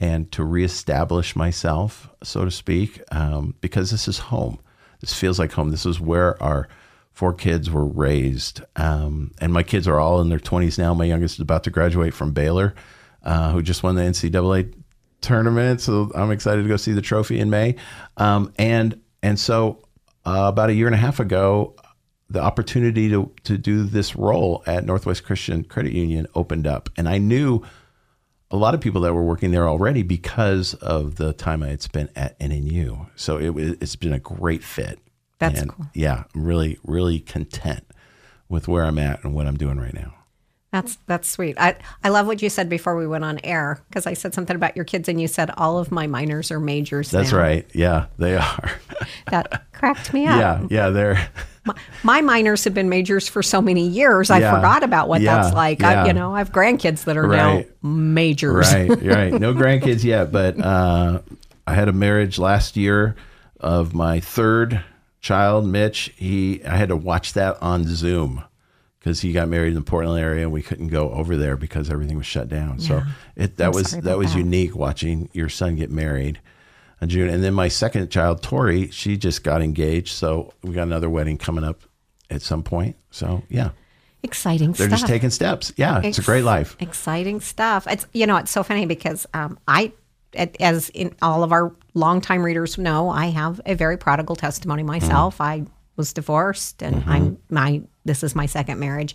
and 0.00 0.30
to 0.32 0.44
reestablish 0.44 1.34
myself, 1.34 2.08
so 2.22 2.44
to 2.44 2.50
speak, 2.50 3.02
um, 3.10 3.54
because 3.60 3.90
this 3.90 4.06
is 4.06 4.18
home. 4.18 4.60
This 5.00 5.12
feels 5.12 5.38
like 5.38 5.52
home. 5.52 5.70
This 5.70 5.86
is 5.86 6.00
where 6.00 6.40
our 6.42 6.68
four 7.12 7.32
kids 7.32 7.68
were 7.70 7.84
raised. 7.84 8.62
Um, 8.76 9.32
and 9.40 9.52
my 9.52 9.62
kids 9.62 9.88
are 9.88 9.98
all 9.98 10.20
in 10.20 10.28
their 10.28 10.38
20s 10.38 10.78
now. 10.78 10.94
My 10.94 11.04
youngest 11.04 11.34
is 11.34 11.40
about 11.40 11.64
to 11.64 11.70
graduate 11.70 12.14
from 12.14 12.32
Baylor, 12.32 12.74
uh, 13.24 13.50
who 13.52 13.62
just 13.62 13.82
won 13.82 13.96
the 13.96 14.02
NCAA 14.02 14.72
tournament. 15.20 15.80
So 15.80 16.12
I'm 16.14 16.30
excited 16.30 16.62
to 16.62 16.68
go 16.68 16.76
see 16.76 16.92
the 16.92 17.02
trophy 17.02 17.40
in 17.40 17.50
May. 17.50 17.76
Um, 18.16 18.52
and 18.56 19.00
and 19.22 19.38
so 19.38 19.82
uh, 20.24 20.46
about 20.48 20.70
a 20.70 20.74
year 20.74 20.86
and 20.86 20.94
a 20.94 20.98
half 20.98 21.18
ago, 21.18 21.74
the 22.30 22.40
opportunity 22.40 23.08
to 23.08 23.32
to 23.44 23.58
do 23.58 23.84
this 23.84 24.14
role 24.14 24.62
at 24.66 24.84
Northwest 24.84 25.24
Christian 25.24 25.64
Credit 25.64 25.92
Union 25.92 26.26
opened 26.34 26.66
up, 26.66 26.88
and 26.96 27.08
I 27.08 27.18
knew 27.18 27.62
a 28.50 28.56
lot 28.56 28.74
of 28.74 28.80
people 28.80 29.00
that 29.02 29.14
were 29.14 29.22
working 29.22 29.50
there 29.50 29.68
already 29.68 30.02
because 30.02 30.74
of 30.74 31.16
the 31.16 31.32
time 31.32 31.62
I 31.62 31.68
had 31.68 31.82
spent 31.82 32.10
at 32.16 32.38
NNU. 32.38 33.08
So 33.16 33.36
it 33.36 33.78
it's 33.80 33.96
been 33.96 34.12
a 34.12 34.18
great 34.18 34.62
fit. 34.62 34.98
That's 35.38 35.60
and 35.60 35.70
cool. 35.70 35.86
Yeah, 35.94 36.24
I'm 36.34 36.44
really 36.44 36.78
really 36.84 37.20
content 37.20 37.84
with 38.48 38.68
where 38.68 38.84
I'm 38.84 38.98
at 38.98 39.22
and 39.24 39.34
what 39.34 39.46
I'm 39.46 39.56
doing 39.56 39.78
right 39.78 39.94
now. 39.94 40.14
That's 40.70 40.98
that's 41.06 41.28
sweet. 41.28 41.56
I 41.58 41.76
I 42.04 42.10
love 42.10 42.26
what 42.26 42.42
you 42.42 42.50
said 42.50 42.68
before 42.68 42.94
we 42.96 43.06
went 43.06 43.24
on 43.24 43.38
air 43.42 43.80
because 43.88 44.06
I 44.06 44.12
said 44.12 44.34
something 44.34 44.54
about 44.54 44.76
your 44.76 44.84
kids 44.84 45.08
and 45.08 45.18
you 45.20 45.26
said 45.26 45.50
all 45.56 45.78
of 45.78 45.90
my 45.90 46.06
minors 46.06 46.50
are 46.50 46.60
majors. 46.60 47.10
That's 47.10 47.32
now. 47.32 47.38
right. 47.38 47.66
Yeah, 47.74 48.06
they 48.18 48.36
are. 48.36 48.70
That 49.30 49.64
cracked 49.72 50.12
me 50.12 50.26
up. 50.26 50.38
yeah, 50.38 50.66
yeah, 50.70 50.90
they're 50.90 51.28
My, 51.64 51.74
my 52.02 52.20
minors 52.22 52.64
have 52.64 52.72
been 52.74 52.88
majors 52.88 53.28
for 53.28 53.42
so 53.42 53.60
many 53.62 53.86
years. 53.86 54.30
I 54.30 54.38
Yeah. 54.40 54.54
forgot 54.56 54.82
about 54.82 55.08
what 55.08 55.20
Yeah. 55.20 55.36
that's 55.42 55.54
like. 55.54 55.82
I, 55.82 56.06
you 56.06 56.12
know, 56.14 56.34
I 56.34 56.38
have 56.38 56.50
grandkids 56.52 57.04
that 57.04 57.16
are 57.16 57.26
Right. 57.28 57.66
now 57.82 57.88
majors. 57.88 58.72
right, 58.72 58.88
right. 59.02 59.32
No 59.32 59.52
grandkids 59.54 60.02
yet, 60.04 60.32
but 60.32 60.58
uh, 60.58 61.20
I 61.66 61.74
had 61.74 61.88
a 61.88 61.92
marriage 61.92 62.38
last 62.38 62.76
year 62.76 63.16
of 63.60 63.92
my 63.94 64.18
third 64.20 64.82
child, 65.20 65.66
Mitch. 65.66 66.12
He, 66.16 66.62
I 66.64 66.76
had 66.76 66.88
to 66.88 66.96
watch 66.96 67.34
that 67.34 67.60
on 67.62 67.84
Zoom 67.84 68.42
because 68.98 69.20
he 69.20 69.32
got 69.32 69.48
married 69.48 69.68
in 69.68 69.74
the 69.74 69.80
Portland 69.82 70.20
area, 70.20 70.42
and 70.42 70.52
we 70.52 70.62
couldn't 70.62 70.88
go 70.88 71.10
over 71.10 71.36
there 71.36 71.56
because 71.56 71.90
everything 71.90 72.16
was 72.16 72.26
shut 72.26 72.48
down. 72.48 72.80
So 72.80 73.02
it 73.36 73.56
that 73.56 73.66
I'm 73.66 73.72
was 73.72 73.92
that 73.92 74.18
was 74.18 74.32
that. 74.32 74.38
unique 74.38 74.74
watching 74.74 75.28
your 75.32 75.48
son 75.48 75.76
get 75.76 75.90
married 75.90 76.40
in 77.00 77.08
June, 77.08 77.28
and 77.30 77.42
then 77.44 77.54
my 77.54 77.68
second 77.68 78.10
child, 78.10 78.42
Tori, 78.42 78.90
she 78.90 79.16
just 79.16 79.44
got 79.44 79.62
engaged. 79.62 80.14
So 80.14 80.52
we 80.62 80.72
got 80.74 80.82
another 80.82 81.08
wedding 81.10 81.38
coming 81.38 81.64
up 81.64 81.82
at 82.30 82.42
some 82.42 82.62
point. 82.62 82.96
So 83.10 83.42
yeah, 83.48 83.70
Exciting 84.24 84.74
stuff. 84.74 84.78
they're 84.78 84.88
stuff. 84.88 85.00
just 85.00 85.10
taking 85.10 85.30
steps. 85.30 85.72
Yeah, 85.76 86.00
it's 86.02 86.18
a 86.18 86.22
great 86.22 86.42
life. 86.42 86.76
Exciting 86.80 87.40
stuff. 87.40 87.86
It's 87.86 88.06
you 88.12 88.26
know 88.26 88.36
it's 88.36 88.50
so 88.50 88.62
funny 88.64 88.84
because 88.84 89.26
um, 89.32 89.58
I, 89.68 89.92
as 90.58 90.88
in 90.90 91.14
all 91.22 91.44
of 91.44 91.52
our 91.52 91.72
longtime 91.94 92.42
readers 92.42 92.78
know, 92.78 93.10
I 93.10 93.26
have 93.26 93.60
a 93.64 93.74
very 93.74 93.96
prodigal 93.96 94.34
testimony 94.36 94.82
myself. 94.82 95.40
I 95.40 95.66
was 95.96 96.12
divorced, 96.12 96.82
and 96.82 97.04
I'm 97.06 97.38
my 97.48 97.80
this 98.08 98.24
is 98.24 98.34
my 98.34 98.46
second 98.46 98.80
marriage. 98.80 99.14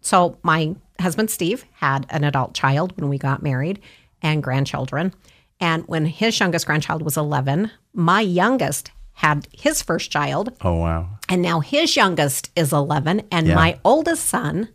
So 0.00 0.38
my 0.42 0.74
husband 1.00 1.30
Steve 1.30 1.64
had 1.74 2.06
an 2.10 2.24
adult 2.24 2.54
child 2.54 2.98
when 2.98 3.08
we 3.10 3.18
got 3.18 3.42
married, 3.42 3.80
and 4.22 4.42
grandchildren. 4.42 5.12
And 5.60 5.84
when 5.86 6.06
his 6.06 6.38
youngest 6.40 6.66
grandchild 6.66 7.02
was 7.02 7.16
11, 7.16 7.70
my 7.94 8.20
youngest 8.22 8.90
had 9.12 9.46
his 9.52 9.82
first 9.82 10.10
child, 10.10 10.56
Oh 10.62 10.76
wow. 10.76 11.08
and 11.28 11.42
now 11.42 11.60
his 11.60 11.94
youngest 11.96 12.50
is 12.56 12.72
11, 12.72 13.22
and 13.30 13.46
Yeah. 13.46 13.54
my 13.54 13.78
oldest 13.84 14.24
son 14.26 14.68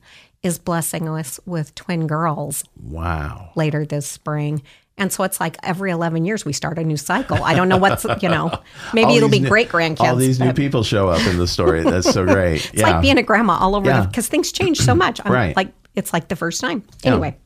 is 0.43 0.59
blessing 0.59 1.09
us 1.09 1.39
with 1.47 1.73
twin 1.73 2.05
girls 2.05 2.63
Wow. 2.79 3.49
later 3.55 3.83
this 3.85 4.05
spring. 4.05 4.61
And 4.97 5.11
so 5.11 5.23
it's 5.23 5.41
like 5.41 5.57
every 5.61 5.91
11 5.91 6.23
years 6.23 6.45
we 6.45 6.53
start 6.53 6.79
a 6.79 6.83
new 6.83 6.95
cycle. 6.95 7.43
I 7.43 7.53
don't 7.53 7.67
know 7.67 7.75
what's, 7.77 8.05
you 8.21 8.29
know, 8.29 8.57
maybe 8.93 9.15
it'll 9.15 9.27
be 9.29 9.39
new- 9.41 9.49
great 9.49 9.67
grandkids. 9.67 9.99
All 9.99 10.15
these 10.15 10.39
new 10.39 10.53
people 10.53 10.83
show 10.83 11.09
up 11.09 11.19
in 11.27 11.37
the 11.37 11.47
story. 11.47 11.83
That's 11.83 12.09
so 12.09 12.25
great. 12.25 12.65
It's 12.73 12.81
like 12.81 13.01
being 13.01 13.17
a 13.17 13.23
grandma 13.23 13.57
all 13.57 13.75
over 13.75 13.89
Yeah. 13.89 14.05
because 14.05 14.27
things 14.29 14.51
change 14.53 14.77
so 14.79 14.95
much. 14.95 15.19
I'm 15.25 15.31
Right. 15.33 15.55
like, 15.55 15.73
it's 15.95 16.13
like 16.13 16.29
the 16.29 16.35
first 16.37 16.61
time. 16.61 16.83
Anyway, 17.03 17.37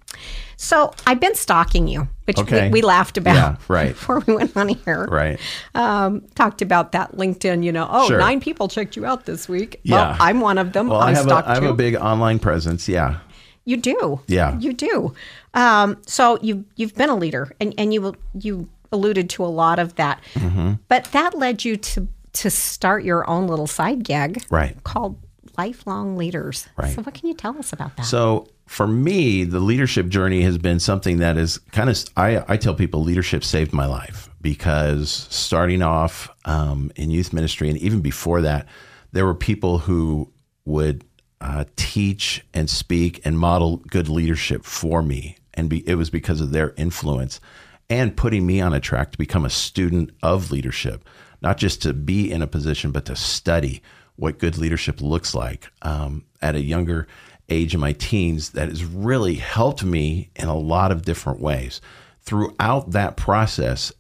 so 0.58 0.94
I've 1.08 1.20
been 1.20 1.34
stalking 1.36 1.88
you, 1.88 2.08
which 2.26 2.38
Okay. 2.38 2.68
we, 2.68 2.74
we 2.74 2.82
laughed 2.84 3.18
about 3.18 3.34
Yeah, 3.36 3.56
right. 3.68 3.90
before 3.94 4.20
we 4.28 4.36
went 4.36 4.56
on 4.56 4.70
here. 4.70 5.06
right. 5.06 5.40
Um, 5.74 6.22
talked 6.36 6.62
about 6.62 6.92
that 6.92 7.16
LinkedIn, 7.16 7.64
you 7.64 7.72
know, 7.72 7.88
oh, 7.90 8.08
Sure. 8.08 8.20
nine 8.20 8.42
people 8.42 8.68
checked 8.68 8.96
you 8.96 9.06
out 9.08 9.26
this 9.26 9.50
week. 9.50 9.80
Yeah. 9.84 9.96
Well, 10.10 10.18
I'm 10.20 10.40
one 10.42 10.60
of 10.60 10.74
them. 10.74 10.88
Well, 10.90 11.00
I, 11.00 11.12
I 11.12 11.16
have 11.16 11.28
a, 11.28 11.44
I 11.50 11.54
have 11.56 11.64
a 11.64 11.74
big 11.74 11.96
online 11.96 12.38
presence. 12.38 12.88
Yeah. 12.88 13.20
You 13.66 13.78
do. 13.78 14.20
Yeah. 14.28 14.58
You 14.60 14.74
do. 14.74 15.14
Um, 15.54 15.98
so 16.06 16.38
you 16.42 16.66
you've 16.76 16.96
been 16.96 17.10
a 17.10 17.16
leader 17.16 17.52
and, 17.60 17.74
and 17.78 17.94
you 17.94 18.16
you 18.40 18.70
alluded 18.92 19.30
to 19.32 19.46
a 19.46 19.48
lot 19.48 19.80
of 19.80 19.96
that. 19.96 20.22
Mm-hmm. 20.34 20.74
But 20.88 21.06
that 21.06 21.38
led 21.38 21.66
you 21.66 21.78
to 21.78 22.08
to 22.34 22.50
start 22.50 23.04
your 23.04 23.28
own 23.30 23.48
little 23.48 23.68
side 23.68 24.04
gig 24.04 24.44
Right. 24.50 24.82
called 24.84 25.18
lifelong 25.58 26.16
leaders. 26.16 26.68
Right. 26.78 26.94
So, 26.94 27.02
what 27.02 27.14
can 27.16 27.28
you 27.28 27.34
tell 27.34 27.58
us 27.58 27.74
about 27.74 27.98
that? 27.98 28.04
So 28.06 28.48
for 28.68 28.88
me, 28.88 29.44
the 29.44 29.60
leadership 29.60 30.08
journey 30.10 30.42
has 30.44 30.58
been 30.60 30.80
something 30.80 31.18
that 31.18 31.38
is 31.38 31.58
kind 31.72 31.90
of, 31.90 31.98
I, 32.16 32.44
I 32.48 32.56
tell 32.56 32.76
people 32.76 33.04
leadership 33.04 33.44
saved 33.44 33.74
my 33.74 33.88
life 33.88 34.30
because 34.42 35.28
starting 35.32 35.82
off 35.82 36.30
um, 36.46 36.92
in 36.96 37.10
youth 37.10 37.34
ministry 37.34 37.68
and 37.68 37.78
even 37.80 38.00
before 38.02 38.42
that, 38.42 38.68
there 39.12 39.26
were 39.26 39.34
people 39.34 39.80
who 39.80 40.32
would 40.66 41.04
uh, 41.42 41.66
teach 41.78 42.46
and 42.54 42.70
speak 42.70 43.22
and 43.26 43.40
model 43.40 43.78
good 43.78 44.08
leadership 44.08 44.64
for 44.64 45.02
me. 45.02 45.36
And 45.60 45.70
be, 45.70 45.88
it 45.88 45.96
was 45.96 46.10
because 46.10 46.40
of 46.40 46.52
their 46.52 46.74
influence 46.78 47.42
and 47.90 48.16
putting 48.16 48.46
me 48.46 48.62
on 48.62 48.74
a 48.74 48.80
track 48.80 49.12
to 49.12 49.18
become 49.18 49.44
a 49.44 49.50
student 49.50 50.12
of 50.24 50.52
leadership, 50.52 51.04
not 51.42 51.58
just 51.58 51.82
to 51.82 51.94
be 51.94 52.32
in 52.32 52.42
a 52.42 52.48
position, 52.48 52.92
but 52.92 53.04
to 53.06 53.16
study 53.16 53.82
what 54.16 54.40
good 54.40 54.58
leadership 54.58 55.02
looks 55.02 55.36
like 55.36 55.70
um, 55.82 56.24
at 56.42 56.56
a 56.56 56.62
younger 56.62 57.08
age 57.50 57.74
in 57.74 57.80
my 57.82 57.92
teens 57.92 58.52
that 58.52 58.70
has 58.70 58.86
really 58.86 59.36
helped 59.36 59.84
me 59.84 60.30
in 60.38 60.48
a 60.48 60.58
lot 60.58 60.94
of 60.94 61.04
different 61.04 61.42
ways. 61.42 61.82
Throughout 62.22 62.92
that 62.92 63.18
process, 63.18 63.92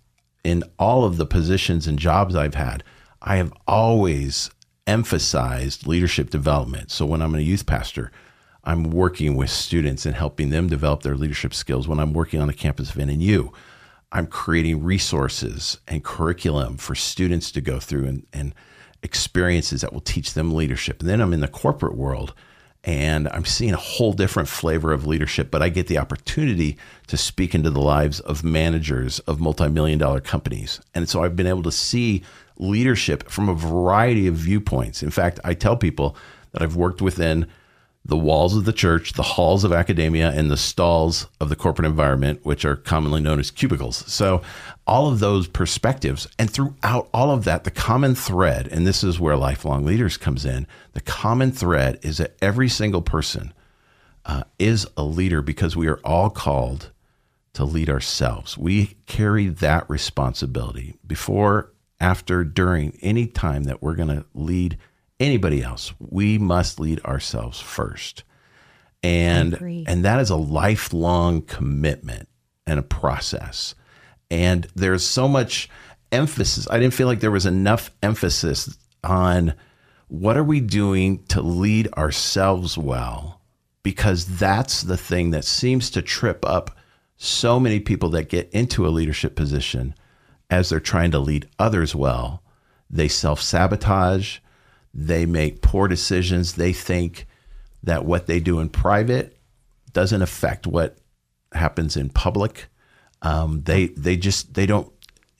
in 0.45 0.63
all 0.77 1.03
of 1.03 1.17
the 1.17 1.25
positions 1.25 1.87
and 1.87 1.99
jobs 1.99 2.35
I've 2.35 2.55
had, 2.55 2.85
I 3.21 3.35
have 3.35 3.51
always 3.67 4.49
emphasized 4.87 5.85
leadership 5.85 6.29
development. 6.29 6.89
So 6.89 7.05
when 7.05 7.21
I'm 7.21 7.35
a 7.35 7.39
youth 7.39 7.65
pastor, 7.65 8.11
I'm 8.69 8.91
working 8.91 9.35
with 9.35 9.49
students 9.49 10.05
and 10.05 10.13
helping 10.13 10.51
them 10.51 10.67
develop 10.67 11.01
their 11.01 11.15
leadership 11.15 11.55
skills. 11.55 11.87
When 11.87 11.99
I'm 11.99 12.13
working 12.13 12.39
on 12.39 12.47
the 12.47 12.53
campus 12.53 12.91
of 12.91 12.97
NNU, 12.97 13.51
I'm 14.11 14.27
creating 14.27 14.83
resources 14.83 15.79
and 15.87 16.03
curriculum 16.03 16.77
for 16.77 16.93
students 16.93 17.51
to 17.53 17.61
go 17.61 17.79
through 17.79 18.05
and, 18.05 18.27
and 18.31 18.53
experiences 19.01 19.81
that 19.81 19.91
will 19.91 20.01
teach 20.01 20.35
them 20.35 20.53
leadership. 20.53 20.99
And 20.99 21.09
then 21.09 21.19
I'm 21.19 21.33
in 21.33 21.39
the 21.39 21.47
corporate 21.47 21.95
world 21.95 22.35
and 22.83 23.27
I'm 23.29 23.43
seeing 23.43 23.73
a 23.73 23.77
whole 23.77 24.13
different 24.13 24.47
flavor 24.47 24.93
of 24.93 25.07
leadership, 25.07 25.49
but 25.49 25.63
I 25.63 25.69
get 25.69 25.87
the 25.87 25.97
opportunity 25.97 26.77
to 27.07 27.17
speak 27.17 27.55
into 27.55 27.71
the 27.71 27.81
lives 27.81 28.19
of 28.19 28.43
managers 28.43 29.17
of 29.21 29.39
multi-million 29.39 29.97
dollar 29.97 30.21
companies. 30.21 30.79
And 30.93 31.09
so 31.09 31.23
I've 31.23 31.35
been 31.35 31.47
able 31.47 31.63
to 31.63 31.71
see 31.71 32.21
leadership 32.57 33.31
from 33.31 33.49
a 33.49 33.55
variety 33.55 34.27
of 34.27 34.35
viewpoints. 34.35 35.01
In 35.01 35.09
fact, 35.09 35.39
I 35.43 35.55
tell 35.55 35.75
people 35.75 36.15
that 36.51 36.61
I've 36.61 36.75
worked 36.75 37.01
within 37.01 37.47
the 38.09 38.17
walls 38.17 38.55
of 38.55 38.65
the 38.65 38.73
church, 38.73 39.13
the 39.13 39.23
halls 39.23 39.63
of 39.63 39.71
academia, 39.71 40.31
and 40.31 40.51
the 40.51 40.57
stalls 40.57 41.27
of 41.39 41.49
the 41.49 41.55
corporate 41.55 41.87
environment, 41.87 42.41
which 42.43 42.65
are 42.65 42.75
commonly 42.75 43.21
known 43.21 43.39
as 43.39 43.51
cubicles. 43.51 44.03
So, 44.11 44.41
all 44.85 45.07
of 45.07 45.19
those 45.19 45.47
perspectives, 45.47 46.27
and 46.39 46.49
throughout 46.49 47.07
all 47.13 47.31
of 47.31 47.43
that, 47.45 47.63
the 47.63 47.71
common 47.71 48.15
thread, 48.15 48.67
and 48.67 48.85
this 48.85 49.03
is 49.03 49.19
where 49.19 49.37
lifelong 49.37 49.85
leaders 49.85 50.17
comes 50.17 50.45
in, 50.45 50.65
the 50.93 51.01
common 51.01 51.51
thread 51.51 51.99
is 52.01 52.17
that 52.17 52.35
every 52.41 52.67
single 52.67 53.03
person 53.03 53.53
uh, 54.25 54.43
is 54.57 54.87
a 54.97 55.03
leader 55.03 55.41
because 55.41 55.77
we 55.77 55.87
are 55.87 55.99
all 56.03 56.29
called 56.29 56.91
to 57.53 57.63
lead 57.63 57.89
ourselves. 57.89 58.57
We 58.57 58.97
carry 59.05 59.47
that 59.47 59.89
responsibility 59.89 60.95
before, 61.05 61.71
after, 61.99 62.43
during 62.43 62.97
any 63.01 63.27
time 63.27 63.65
that 63.65 63.81
we're 63.81 63.95
going 63.95 64.09
to 64.09 64.25
lead 64.33 64.77
anybody 65.19 65.61
else. 65.61 65.93
We 65.99 66.37
must 66.37 66.79
lead 66.79 67.03
ourselves 67.05 67.59
first. 67.59 68.23
And 69.01 69.53
and 69.87 70.03
that 70.03 70.19
is 70.19 70.29
a 70.29 70.35
lifelong 70.35 71.41
commitment 71.43 72.27
and 72.67 72.79
a 72.79 72.83
process. 72.83 73.75
And 74.29 74.67
there's 74.75 75.05
so 75.05 75.27
much 75.27 75.69
emphasis. 76.11 76.67
I 76.69 76.79
didn't 76.79 76.93
feel 76.93 77.07
like 77.07 77.21
there 77.21 77.31
was 77.31 77.45
enough 77.45 77.91
emphasis 78.03 78.77
on 79.03 79.53
what 80.07 80.37
are 80.37 80.43
we 80.43 80.59
doing 80.59 81.23
to 81.25 81.41
lead 81.41 81.91
ourselves 81.93 82.77
well 82.77 83.41
because 83.83 84.37
that's 84.37 84.81
the 84.81 84.97
thing 84.97 85.31
that 85.31 85.45
seems 85.45 85.89
to 85.91 86.01
trip 86.01 86.45
up 86.45 86.75
so 87.15 87.59
many 87.59 87.79
people 87.79 88.09
that 88.09 88.29
get 88.29 88.49
into 88.51 88.87
a 88.87 88.89
leadership 88.89 89.35
position 89.35 89.93
as 90.49 90.69
they're 90.69 90.79
trying 90.79 91.11
to 91.11 91.19
lead 91.19 91.47
others 91.57 91.95
well. 91.95 92.43
They 92.89 93.07
self 93.07 93.41
sabotage, 93.41 94.39
they 94.93 95.25
make 95.25 95.61
poor 95.61 95.87
decisions. 95.87 96.53
They 96.53 96.73
think 96.73 97.27
that 97.83 98.05
what 98.05 98.27
they 98.27 98.39
do 98.39 98.59
in 98.59 98.69
private 98.69 99.37
doesn't 99.93 100.21
affect 100.21 100.67
what 100.67 100.97
happens 101.53 101.97
in 101.97 102.09
public. 102.09 102.67
Um, 103.21 103.63
they 103.63 103.87
they 103.87 104.15
just 104.15 104.53
they 104.53 104.65
don't 104.65 104.91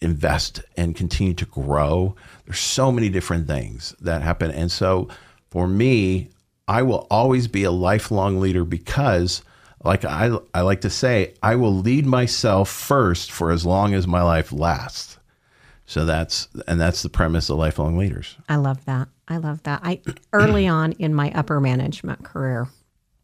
invest 0.01 0.61
and 0.77 0.95
continue 0.95 1.33
to 1.35 1.45
grow. 1.45 2.15
There's 2.45 2.59
so 2.59 2.91
many 2.91 3.09
different 3.09 3.47
things 3.47 3.95
that 4.01 4.21
happen, 4.21 4.51
and 4.51 4.71
so 4.71 5.09
for 5.49 5.67
me, 5.67 6.29
I 6.67 6.83
will 6.83 7.07
always 7.09 7.47
be 7.47 7.63
a 7.63 7.71
lifelong 7.71 8.39
leader 8.39 8.63
because, 8.63 9.41
like 9.83 10.05
I 10.05 10.37
I 10.53 10.61
like 10.61 10.81
to 10.81 10.89
say, 10.89 11.33
I 11.41 11.55
will 11.55 11.73
lead 11.73 12.05
myself 12.05 12.69
first 12.69 13.31
for 13.31 13.51
as 13.51 13.65
long 13.65 13.93
as 13.93 14.07
my 14.07 14.21
life 14.21 14.51
lasts. 14.51 15.18
So 15.89 16.05
that's 16.05 16.48
and 16.67 16.79
that's 16.79 17.01
the 17.01 17.10
premise 17.10 17.50
of 17.50 17.58
lifelong 17.58 17.98
leaders. 17.98 18.38
I 18.48 18.58
love 18.58 18.86
that. 18.86 19.08
I 19.27 19.38
love 19.38 19.63
that. 19.63 19.81
I 19.84 20.01
early 20.34 20.67
on 20.79 20.91
in 20.93 21.15
my 21.15 21.31
upper 21.34 21.60
management 21.60 22.24
career, 22.24 22.67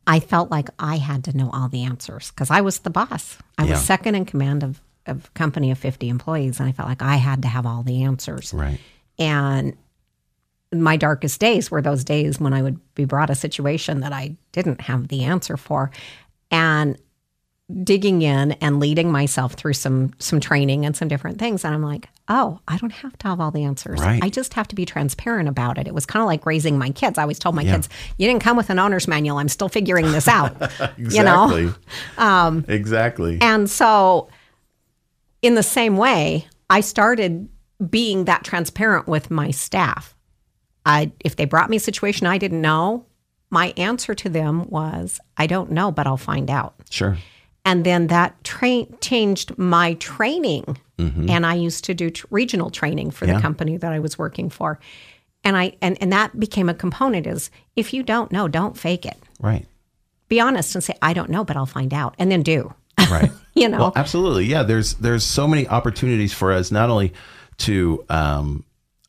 I 0.08 0.20
felt 0.20 0.50
like 0.50 0.70
I 0.80 0.98
had 0.98 1.24
to 1.26 1.38
know 1.38 1.52
all 1.54 1.70
the 1.70 1.84
answers 1.84 2.32
because 2.32 2.50
I 2.50 2.62
was 2.62 2.80
the 2.80 2.90
boss. 2.90 3.38
I 3.60 3.66
Yeah. 3.66 3.72
was 3.74 3.82
second 3.86 4.16
in 4.16 4.26
command 4.26 4.64
of, 4.64 4.82
of 5.06 5.26
a 5.26 5.30
company 5.38 5.70
of 5.70 5.78
50 5.78 6.10
employees, 6.10 6.60
and 6.60 6.68
I 6.68 6.72
felt 6.72 6.90
like 6.90 7.04
I 7.04 7.18
had 7.18 7.44
to 7.44 7.48
have 7.48 7.68
all 7.68 7.84
the 7.84 8.02
answers. 8.02 8.52
Right. 8.52 8.80
And 9.20 9.78
my 10.74 10.98
darkest 10.98 11.40
days 11.40 11.70
were 11.70 11.84
those 11.84 12.04
days 12.04 12.40
when 12.40 12.52
I 12.54 12.64
would 12.64 12.80
be 12.96 13.06
brought 13.06 13.30
a 13.30 13.36
situation 13.36 14.00
that 14.00 14.12
I 14.12 14.38
didn't 14.54 14.82
have 14.82 15.08
the 15.10 15.24
answer 15.26 15.56
for. 15.56 15.92
And 16.50 16.98
digging 17.84 18.22
in 18.22 18.52
and 18.54 18.80
leading 18.80 19.12
myself 19.12 19.54
through 19.54 19.74
some 19.74 20.12
some 20.20 20.40
training 20.40 20.86
and 20.86 20.96
some 20.96 21.08
different 21.08 21.40
things 21.40 21.66
and 21.66 21.74
I'm 21.74 21.82
like, 21.82 22.10
"Oh, 22.28 22.60
I 22.68 22.78
don't 22.78 22.92
have 22.92 23.18
to 23.18 23.28
have 23.28 23.40
all 23.40 23.50
the 23.50 23.64
answers. 23.64 24.00
Right. 24.02 24.24
I 24.24 24.30
just 24.30 24.54
have 24.54 24.68
to 24.68 24.76
be 24.76 24.86
transparent 24.86 25.50
about 25.50 25.80
it." 25.80 25.88
It 25.88 25.94
was 25.94 26.06
kind 26.06 26.22
of 26.22 26.28
like 26.28 26.46
raising 26.46 26.78
my 26.78 26.92
kids. 26.92 27.18
I 27.18 27.24
always 27.24 27.40
told 27.40 27.56
my 27.56 27.64
Yeah. 27.64 27.74
kids, 27.74 27.90
"You 28.18 28.28
didn't 28.28 28.44
come 28.44 28.56
with 28.56 28.70
an 28.70 28.78
owner's 28.78 29.08
manual. 29.08 29.40
I'm 29.40 29.50
still 29.50 29.70
figuring 29.70 30.12
this 30.12 30.28
out." 30.28 30.56
You 30.98 31.24
know? 31.24 31.46
Exactly. 31.56 31.74
Um, 32.20 32.66
exactly. 32.68 33.38
And 33.42 33.68
so, 33.70 34.30
in 35.42 35.56
the 35.56 35.64
same 35.64 35.98
way, 35.98 36.48
I 36.70 36.82
started 36.82 37.50
being 37.90 38.26
that 38.26 38.44
transparent 38.44 39.08
with 39.08 39.32
my 39.32 39.50
staff. 39.52 40.16
I, 40.86 41.12
if 41.24 41.36
they 41.36 41.46
brought 41.46 41.70
me 41.72 41.78
a 41.78 41.80
situation 41.80 42.28
I 42.28 42.38
didn't 42.38 42.62
know, 42.62 43.06
my 43.50 43.74
answer 43.76 44.14
to 44.14 44.30
them 44.30 44.70
was, 44.70 45.20
I 45.36 45.48
don't 45.48 45.72
know, 45.72 45.92
but 45.92 46.06
I'll 46.08 46.16
find 46.18 46.50
out. 46.50 46.76
Sure. 46.90 47.18
And 47.66 47.84
then 47.86 48.08
that 48.08 48.42
tra- 48.44 48.86
changed 49.02 49.58
my 49.58 49.96
training. 49.96 50.78
And 50.98 51.46
I 51.46 51.56
used 51.56 51.84
to 51.86 51.94
do 51.94 52.10
t- 52.10 52.24
regional 52.30 52.70
training 52.70 53.12
for 53.12 53.26
Yeah. 53.26 53.34
the 53.36 53.42
company 53.42 53.76
that 53.76 53.92
I 53.92 54.00
was 54.00 54.18
working 54.18 54.50
for. 54.50 54.80
And 55.44 55.58
I 55.58 55.74
and, 55.82 56.02
and 56.02 56.14
that 56.14 56.40
became 56.40 56.70
a 56.70 56.74
component 56.74 57.28
is 57.28 57.52
if 57.76 57.94
you 57.94 58.02
don't 58.02 58.32
know, 58.32 58.48
don't 58.48 58.78
fake 58.78 59.06
it. 59.06 59.18
Right. 59.42 59.66
Be 60.30 60.40
honest 60.40 60.74
and 60.74 60.82
say, 60.84 60.94
I 61.02 61.12
don't 61.14 61.30
know, 61.30 61.44
but 61.44 61.58
I'll 61.58 61.66
find 61.66 61.94
out. 61.94 62.16
And 62.18 62.32
then 62.32 62.44
do. 62.44 62.74
Right. 63.12 63.30
You 63.58 63.70
know? 63.70 63.78
Well, 63.78 63.94
absolutely. 63.96 64.46
Yeah. 64.46 64.64
There's 64.64 64.96
there's 64.96 65.24
so 65.24 65.48
many 65.48 65.66
opportunities 65.68 66.34
for 66.34 66.52
us 66.52 66.72
not 66.72 66.90
only 66.90 67.14
to 67.60 68.04
um, 68.10 68.66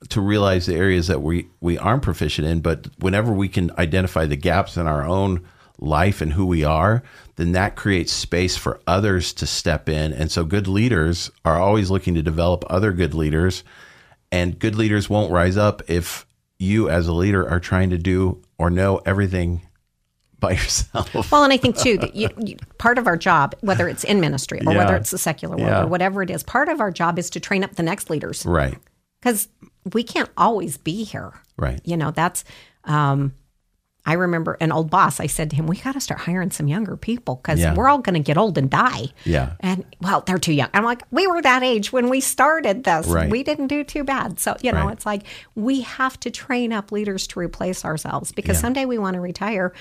to 0.09 0.21
realize 0.21 0.67
the 0.67 0.75
areas 0.77 1.07
that 1.09 1.21
we 1.23 1.49
we 1.61 1.77
aren't 1.79 2.03
proficient 2.03 2.47
in, 2.49 2.61
but 2.61 2.87
whenever 3.01 3.33
we 3.33 3.49
can 3.49 3.71
identify 3.79 4.25
the 4.27 4.37
gaps 4.37 4.77
in 4.77 4.87
our 4.87 5.05
own 5.05 5.41
life 5.79 6.21
and 6.21 6.33
who 6.33 6.47
we 6.47 6.63
are, 6.65 7.03
then 7.37 7.53
that 7.53 7.77
creates 7.77 8.13
space 8.13 8.57
for 8.57 8.81
others 8.87 9.33
to 9.35 9.47
step 9.47 9.89
in. 9.89 10.13
And 10.13 10.31
so 10.31 10.45
good 10.45 10.67
leaders 10.67 11.31
are 11.45 11.59
always 11.61 11.91
looking 11.91 12.15
to 12.15 12.23
develop 12.23 12.65
other 12.69 12.93
good 12.93 13.15
leaders. 13.15 13.63
And 14.33 14.59
good 14.59 14.75
leaders 14.75 15.09
won't 15.09 15.31
rise 15.31 15.57
up 15.57 15.83
if 15.89 16.27
you 16.59 16.89
as 16.89 17.07
a 17.07 17.13
leader 17.13 17.49
are 17.49 17.61
trying 17.61 17.91
to 17.91 17.99
do 17.99 18.43
or 18.59 18.71
know 18.71 19.03
everything 19.07 19.61
by 20.41 20.51
yourself. 20.53 21.31
Well, 21.31 21.45
and 21.45 21.53
I 21.53 21.59
think 21.59 21.77
too 21.77 21.99
that 21.99 22.17
you, 22.17 22.29
you, 22.39 22.57
part 22.79 22.99
of 22.99 23.07
our 23.07 23.17
job, 23.17 23.55
whether 23.61 23.89
it's 23.89 24.05
in 24.05 24.21
ministry 24.21 24.61
or 24.67 24.73
Yeah. 24.73 24.79
whether 24.79 24.97
it's 24.97 25.11
the 25.11 25.19
secular 25.19 25.57
world 25.57 25.69
Yeah. 25.69 25.83
or 25.83 25.87
whatever 25.87 26.23
it 26.23 26.31
is, 26.31 26.43
part 26.43 26.69
of 26.69 26.81
our 26.81 26.91
job 26.91 27.19
is 27.19 27.29
to 27.31 27.41
train 27.41 27.63
up 27.63 27.77
the 27.77 27.83
next 27.83 28.09
leaders 28.11 28.45
right. 28.47 28.79
because 29.21 29.49
we 29.93 30.03
can't 30.03 30.31
always 30.37 30.77
be 30.79 31.05
here. 31.05 31.33
Right. 31.59 31.81
You 31.85 31.97
know, 31.97 32.11
that's. 32.11 32.45
Um, 32.85 33.35
I 34.07 34.13
remember 34.15 34.57
an 34.61 34.71
old 34.73 34.89
boss. 34.89 35.19
I 35.21 35.27
said 35.27 35.51
to 35.51 35.57
him, 35.57 35.67
"We 35.67 35.77
got 35.77 35.93
to 35.93 36.01
start 36.01 36.21
hiring 36.21 36.51
some 36.53 36.69
younger 36.69 36.97
people 36.97 37.37
because 37.43 37.61
Yeah. 37.61 37.75
we're 37.75 37.89
all 37.89 37.99
going 37.99 38.15
to 38.15 38.21
get 38.21 38.39
old 38.39 38.57
and 38.57 38.71
die." 38.71 39.07
Yeah. 39.25 39.53
And 39.61 39.85
well, 40.01 40.23
they're 40.27 40.39
too 40.39 40.53
young. 40.53 40.69
I'm 40.73 40.85
like, 40.85 41.03
we 41.11 41.27
were 41.27 41.43
that 41.43 41.63
age 41.63 41.93
when 41.93 42.09
we 42.09 42.21
started 42.21 42.85
this. 42.85 43.07
Right. 43.07 43.29
We 43.29 43.43
didn't 43.43 43.67
do 43.67 43.83
too 43.85 44.05
bad. 44.05 44.39
So, 44.41 44.57
you 44.63 44.71
know, 44.73 44.85
Right. 44.87 44.93
it's 44.93 45.05
like 45.07 45.23
we 45.55 45.81
have 45.83 46.19
to 46.21 46.31
train 46.31 46.73
up 46.73 46.93
leaders 46.93 47.27
to 47.29 47.41
replace 47.41 47.85
ourselves 47.85 48.33
because 48.33 48.57
Yeah. 48.59 48.63
someday 48.63 48.85
we 48.85 48.99
want 48.99 49.15
to 49.15 49.21
retire. 49.21 49.73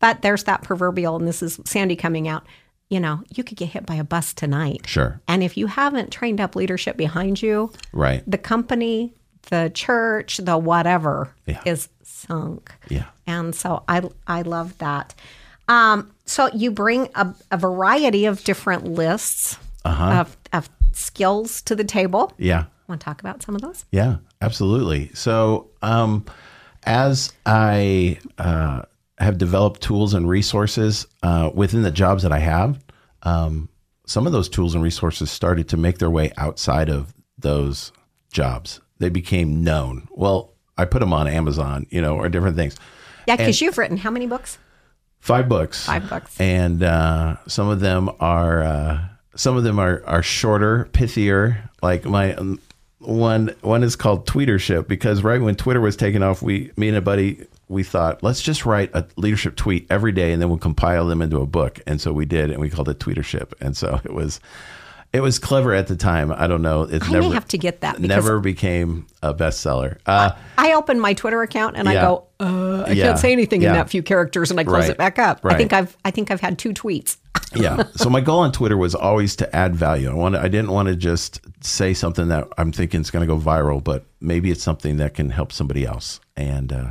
But 0.00 0.22
there's 0.22 0.44
that 0.44 0.62
proverbial, 0.62 1.16
and 1.16 1.26
this 1.26 1.42
is 1.42 1.58
Sandy 1.64 1.96
coming 1.96 2.28
out, 2.28 2.44
you 2.88 3.00
know, 3.00 3.20
you 3.34 3.44
could 3.44 3.56
get 3.58 3.70
hit 3.70 3.84
by 3.84 3.96
a 3.96 4.04
bus 4.04 4.32
tonight. 4.32 4.82
Sure. 4.86 5.20
And 5.28 5.42
if 5.42 5.56
you 5.56 5.66
haven't 5.66 6.10
trained 6.10 6.40
up 6.40 6.56
leadership 6.56 6.96
behind 6.96 7.42
you, 7.42 7.72
Right. 7.92 8.22
the 8.26 8.38
company, 8.38 9.12
the 9.50 9.70
church, 9.74 10.38
the 10.38 10.56
whatever 10.56 11.34
Yeah. 11.46 11.60
is 11.66 11.88
sunk. 12.08 12.72
Yeah. 12.88 13.06
And 13.26 13.54
so 13.54 13.84
I 13.88 14.02
I 14.26 14.42
love 14.42 14.78
that. 14.78 15.14
Um, 15.68 16.10
so 16.24 16.48
you 16.54 16.70
bring 16.70 17.08
a, 17.14 17.34
a 17.50 17.58
variety 17.58 18.24
of 18.24 18.42
different 18.42 18.84
lists 18.84 19.58
of, 19.84 20.36
of 20.52 20.68
skills 20.92 21.62
to 21.62 21.76
the 21.76 21.84
table. 21.84 22.32
Yeah. 22.38 22.64
Want 22.88 23.00
to 23.00 23.04
talk 23.04 23.20
about 23.20 23.42
some 23.42 23.54
of 23.54 23.60
those? 23.60 23.84
Yeah, 23.92 24.16
absolutely. 24.40 25.10
So, 25.12 25.68
um, 25.82 26.24
as 26.84 27.32
I 27.44 28.18
uh, 28.38 28.82
have 29.18 29.36
developed 29.36 29.82
tools 29.82 30.14
and 30.14 30.26
resources 30.26 31.06
uh, 31.22 31.50
within 31.52 31.82
the 31.82 31.90
jobs 31.90 32.22
that 32.22 32.32
I 32.32 32.38
have, 32.38 32.82
um, 33.24 33.68
some 34.06 34.26
of 34.26 34.32
those 34.32 34.48
tools 34.48 34.74
and 34.74 34.82
resources 34.82 35.30
started 35.30 35.68
to 35.68 35.76
make 35.76 35.98
their 35.98 36.10
way 36.10 36.32
outside 36.38 36.88
of 36.88 37.12
those 37.36 37.92
jobs. 38.32 38.80
They 38.98 39.10
became 39.10 39.62
known. 39.62 40.08
Well, 40.10 40.54
I 40.78 40.84
put 40.84 41.00
them 41.00 41.12
on 41.12 41.26
Amazon, 41.28 41.86
you 41.90 42.00
know, 42.00 42.16
or 42.16 42.28
different 42.28 42.56
things. 42.56 42.76
Yeah, 43.26 43.36
because 43.36 43.60
you've 43.60 43.76
written 43.76 43.98
how 43.98 44.10
many 44.10 44.26
books? 44.26 44.56
Five 45.20 45.48
books. 45.48 45.84
Five 45.84 46.08
books. 46.08 46.40
and 46.40 46.82
uh, 46.82 47.36
some 47.46 47.68
of 47.68 47.80
them 47.80 48.08
are 48.20 48.62
uh, 48.62 49.00
some 49.34 49.56
of 49.56 49.64
them 49.64 49.78
are 49.78 50.02
are 50.06 50.22
shorter, 50.22 50.88
pithier. 50.92 51.68
Like 51.82 52.04
my 52.04 52.34
um, 52.34 52.60
one 53.00 53.54
one 53.60 53.82
is 53.82 53.96
called 53.96 54.26
Tweetership 54.26 54.88
because 54.88 55.22
right 55.22 55.42
when 55.42 55.56
Twitter 55.56 55.80
was 55.80 55.96
taken 55.96 56.22
off, 56.22 56.40
we 56.40 56.70
me 56.76 56.88
and 56.88 56.96
a 56.96 57.00
buddy 57.02 57.46
we 57.68 57.82
thought 57.82 58.22
let's 58.22 58.40
just 58.40 58.64
write 58.64 58.90
a 58.94 59.06
leadership 59.16 59.54
tweet 59.54 59.86
every 59.90 60.12
day 60.12 60.32
and 60.32 60.40
then 60.40 60.48
we'll 60.48 60.58
compile 60.58 61.06
them 61.06 61.20
into 61.20 61.38
a 61.40 61.46
book. 61.46 61.80
And 61.86 62.00
so 62.00 62.12
we 62.12 62.24
did, 62.24 62.50
and 62.50 62.60
we 62.60 62.70
called 62.70 62.88
it 62.88 62.98
Tweetership. 62.98 63.52
And 63.60 63.76
so 63.76 64.00
it 64.04 64.14
was 64.14 64.40
it 65.12 65.20
was 65.20 65.38
clever 65.38 65.72
at 65.72 65.86
the 65.86 65.96
time. 65.96 66.30
I 66.32 66.46
don't 66.46 66.62
know. 66.62 66.82
It's 66.82 67.08
I 67.08 67.12
never 67.12 67.28
may 67.28 67.34
have 67.34 67.48
to 67.48 67.58
get 67.58 67.80
that 67.80 67.98
never 67.98 68.40
became 68.40 69.06
a 69.22 69.32
bestseller. 69.32 69.98
Uh, 70.06 70.32
I 70.58 70.74
open 70.74 71.00
my 71.00 71.14
Twitter 71.14 71.42
account 71.42 71.76
and 71.76 71.88
I 71.88 71.94
go, 71.94 72.24
uh, 72.40 72.84
I 72.86 72.90
Yeah. 72.92 73.04
can't 73.06 73.18
say 73.18 73.32
anything 73.32 73.62
Yeah. 73.62 73.70
in 73.70 73.74
that 73.76 73.88
few 73.90 74.02
characters, 74.02 74.50
and 74.50 74.60
I 74.60 74.64
close 74.64 74.82
Right. 74.82 74.90
it 74.90 74.98
back 74.98 75.18
up. 75.18 75.40
I 75.44 75.54
think 75.56 75.72
I've 75.72 75.96
I 76.04 76.10
think 76.10 76.30
I've 76.30 76.40
had 76.40 76.58
two 76.58 76.70
tweets. 76.74 77.16
yeah. 77.54 77.84
So 77.96 78.10
my 78.10 78.20
goal 78.20 78.40
on 78.40 78.52
Twitter 78.52 78.76
was 78.76 78.94
always 78.94 79.34
to 79.36 79.56
add 79.56 79.74
value. 79.74 80.10
I 80.10 80.14
wanted, 80.14 80.40
I 80.42 80.48
didn't 80.48 80.70
want 80.70 80.88
to 80.88 80.96
just 80.96 81.40
say 81.62 81.94
something 81.94 82.28
that 82.28 82.46
I'm 82.58 82.72
thinking 82.72 83.00
is 83.00 83.10
going 83.10 83.26
to 83.26 83.32
go 83.34 83.40
viral, 83.40 83.82
but 83.82 84.04
maybe 84.20 84.50
it's 84.50 84.62
something 84.62 84.98
that 84.98 85.14
can 85.14 85.30
help 85.30 85.52
somebody 85.52 85.86
else, 85.86 86.20
and 86.36 86.72
uh, 86.72 86.90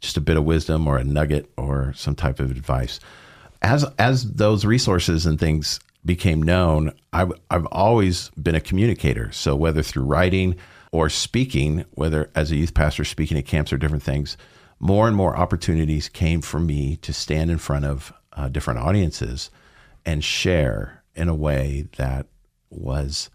just 0.00 0.16
a 0.18 0.20
bit 0.20 0.36
of 0.36 0.44
wisdom 0.44 0.86
or 0.86 0.98
a 0.98 1.04
nugget 1.04 1.50
or 1.56 1.94
some 1.96 2.14
type 2.14 2.38
of 2.40 2.50
advice. 2.50 3.00
As 3.62 3.86
as 3.98 4.30
those 4.32 4.66
resources 4.66 5.24
and 5.24 5.40
things 5.40 5.80
became 6.04 6.42
known, 6.42 6.92
I've 7.12 7.32
I've 7.50 7.66
always 7.66 8.30
been 8.30 8.54
a 8.54 8.60
communicator. 8.60 9.32
So 9.32 9.56
whether 9.56 9.82
through 9.82 10.04
writing 10.04 10.56
or 10.92 11.08
speaking, 11.08 11.84
whether 11.92 12.30
as 12.34 12.50
a 12.50 12.56
youth 12.56 12.74
pastor 12.74 13.04
speaking 13.04 13.38
at 13.38 13.46
camps 13.46 13.72
or 13.72 13.78
different 13.78 14.02
things, 14.02 14.36
more 14.78 15.08
and 15.08 15.16
more 15.16 15.36
opportunities 15.36 16.08
came 16.08 16.40
for 16.40 16.60
me 16.60 16.96
to 16.96 17.12
stand 17.12 17.50
in 17.50 17.58
front 17.58 17.84
of 17.84 18.12
uh, 18.32 18.48
different 18.48 18.80
audiences 18.80 19.50
and 20.04 20.22
share 20.22 21.02
in 21.14 21.28
a 21.28 21.34
way 21.34 21.88
that 21.96 22.26
was 22.70 23.30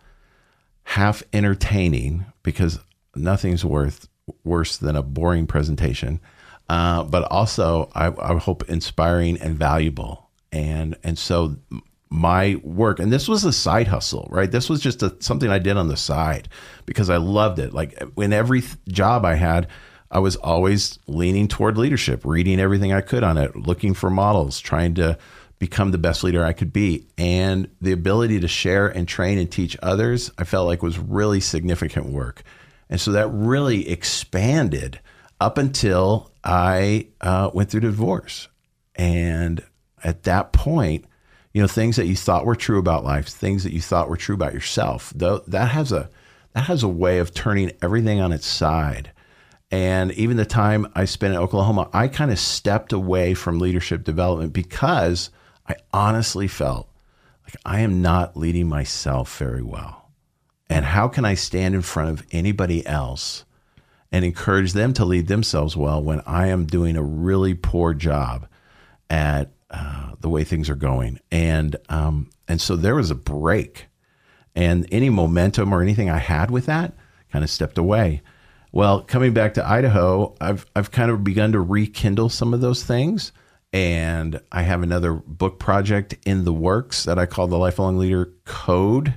half 0.84 1.24
entertaining 1.34 2.26
because 2.44 2.80
nothing's 3.16 3.66
worth 3.66 4.08
worse 4.44 4.78
than 4.78 4.96
a 4.96 5.02
boring 5.02 5.48
presentation, 5.48 6.20
uh, 6.68 7.04
but 7.04 7.24
also 7.32 7.90
I, 7.96 8.08
I 8.08 8.38
hope 8.38 8.70
inspiring 8.70 9.40
and 9.40 9.58
valuable. 9.58 10.30
And 10.52 10.98
and 11.04 11.18
so 11.18 11.58
my 12.10 12.56
work, 12.64 13.00
and 13.00 13.12
this 13.14 13.28
was 13.28 13.46
a 13.46 13.54
side 13.54 13.88
hustle, 13.88 14.28
right? 14.32 14.52
This 14.52 14.70
was 14.70 14.82
just 14.82 15.04
a, 15.04 15.16
something 15.20 15.50
I 15.50 15.60
did 15.60 15.78
on 15.78 15.88
the 15.88 15.98
side 15.98 16.50
because 16.86 17.10
I 17.10 17.18
loved 17.18 17.60
it. 17.60 17.74
Like 17.74 18.02
in 18.18 18.34
every 18.34 18.62
th- 18.62 18.78
job 18.88 19.26
I 19.26 19.36
had, 19.36 19.68
I 20.12 20.20
was 20.20 20.36
always 20.38 20.98
leaning 21.06 21.48
toward 21.48 21.78
leadership, 21.78 22.26
reading 22.26 22.60
everything 22.60 22.92
I 22.92 23.02
could 23.02 23.24
on 23.24 23.38
it, 23.38 23.56
looking 23.56 23.94
for 23.94 24.10
models, 24.10 24.60
trying 24.60 24.96
to 24.96 25.20
become 25.60 25.92
the 25.92 26.00
best 26.00 26.24
leader 26.24 26.44
I 26.44 26.54
could 26.54 26.74
be. 26.74 27.06
And 27.18 27.70
the 27.80 27.92
ability 27.92 28.40
to 28.40 28.48
share 28.48 28.88
and 28.88 29.08
train 29.08 29.38
and 29.38 29.52
teach 29.52 29.78
others, 29.84 30.32
I 30.38 30.46
felt 30.46 30.68
like 30.68 30.82
was 30.82 30.98
really 30.98 31.40
significant 31.40 32.08
work. 32.08 32.42
And 32.90 33.00
so 33.00 33.12
that 33.12 33.28
really 33.28 33.88
expanded 33.88 35.00
up 35.40 35.60
until 35.60 36.32
I 36.44 37.10
uh, 37.22 37.52
went 37.54 37.70
through 37.70 37.82
divorce. 37.82 38.48
And 38.96 39.64
at 40.04 40.24
that 40.24 40.54
point, 40.54 41.06
you 41.54 41.62
know, 41.62 41.68
things 41.68 41.96
that 41.96 42.06
you 42.06 42.16
thought 42.16 42.46
were 42.46 42.56
true 42.56 42.80
about 42.80 43.04
life, 43.04 43.28
things 43.28 43.64
that 43.64 43.74
you 43.74 43.82
thought 43.82 44.10
were 44.10 44.18
true 44.18 44.36
about 44.36 44.54
yourself, 44.54 45.12
though 45.16 45.40
that 45.48 45.70
has 45.70 45.92
a 45.92 46.10
that 46.54 46.66
has 46.66 46.84
a 46.84 46.88
way 46.88 47.20
of 47.20 47.34
turning 47.34 47.72
everything 47.82 48.20
on 48.20 48.32
its 48.32 48.46
side. 48.46 49.12
And 49.72 50.12
even 50.14 50.38
the 50.38 50.46
time 50.46 50.92
I 50.96 51.06
spent 51.06 51.34
in 51.34 51.40
Oklahoma, 51.40 51.90
I 51.94 52.08
kind 52.08 52.32
of 52.32 52.40
stepped 52.40 52.92
away 52.92 53.36
from 53.36 53.60
leadership 53.60 54.04
development 54.04 54.52
because 54.52 55.30
I 55.68 55.76
honestly 55.94 56.48
felt 56.48 56.90
like 57.44 57.56
I 57.66 57.82
am 57.82 58.02
not 58.02 58.36
leading 58.36 58.68
myself 58.68 59.38
very 59.38 59.62
well. 59.62 60.12
And 60.72 60.86
how 60.86 61.08
can 61.08 61.24
I 61.24 61.36
stand 61.36 61.76
in 61.76 61.82
front 61.82 62.10
of 62.10 62.26
anybody 62.32 62.86
else 62.86 63.46
and 64.12 64.26
encourage 64.26 64.74
them 64.74 64.94
to 64.94 65.06
lead 65.06 65.28
themselves 65.28 65.78
well 65.78 66.02
when 66.02 66.22
I 66.26 66.48
am 66.48 66.66
doing 66.66 66.96
a 66.96 67.04
really 67.04 67.54
poor 67.54 67.94
job 67.94 68.48
at 69.10 69.52
uh, 69.70 70.14
the 70.20 70.30
way 70.30 70.44
things 70.44 70.70
are 70.70 70.76
going? 70.76 71.20
And 71.32 71.76
um, 71.90 72.30
and 72.48 72.60
so 72.60 72.76
there 72.76 72.96
was 72.96 73.12
a 73.12 73.16
break, 73.16 73.88
and 74.56 74.88
any 74.92 75.10
momentum 75.10 75.74
or 75.74 75.82
anything 75.82 76.10
I 76.10 76.18
had 76.18 76.52
with 76.52 76.66
that 76.68 76.94
kind 77.32 77.44
of 77.44 77.50
stepped 77.50 77.78
away. 77.78 78.22
Well, 78.72 79.02
coming 79.02 79.34
back 79.34 79.56
to 79.56 79.68
Idaho, 79.68 80.36
I've 80.40 80.66
I've 80.76 80.92
kind 80.92 81.10
of 81.12 81.24
begun 81.24 81.54
to 81.54 81.60
rekindle 81.60 82.30
some 82.30 82.54
of 82.54 82.62
those 82.62 82.84
things, 82.84 83.32
and 83.74 84.40
I 84.52 84.62
have 84.64 84.84
another 84.84 85.14
book 85.14 85.60
project 85.60 86.16
in 86.26 86.46
the 86.46 86.54
works 86.54 87.06
that 87.06 87.18
I 87.18 87.26
call 87.26 87.48
the 87.48 87.58
Lifelong 87.58 87.98
Leader 87.98 88.32
Code, 88.46 89.16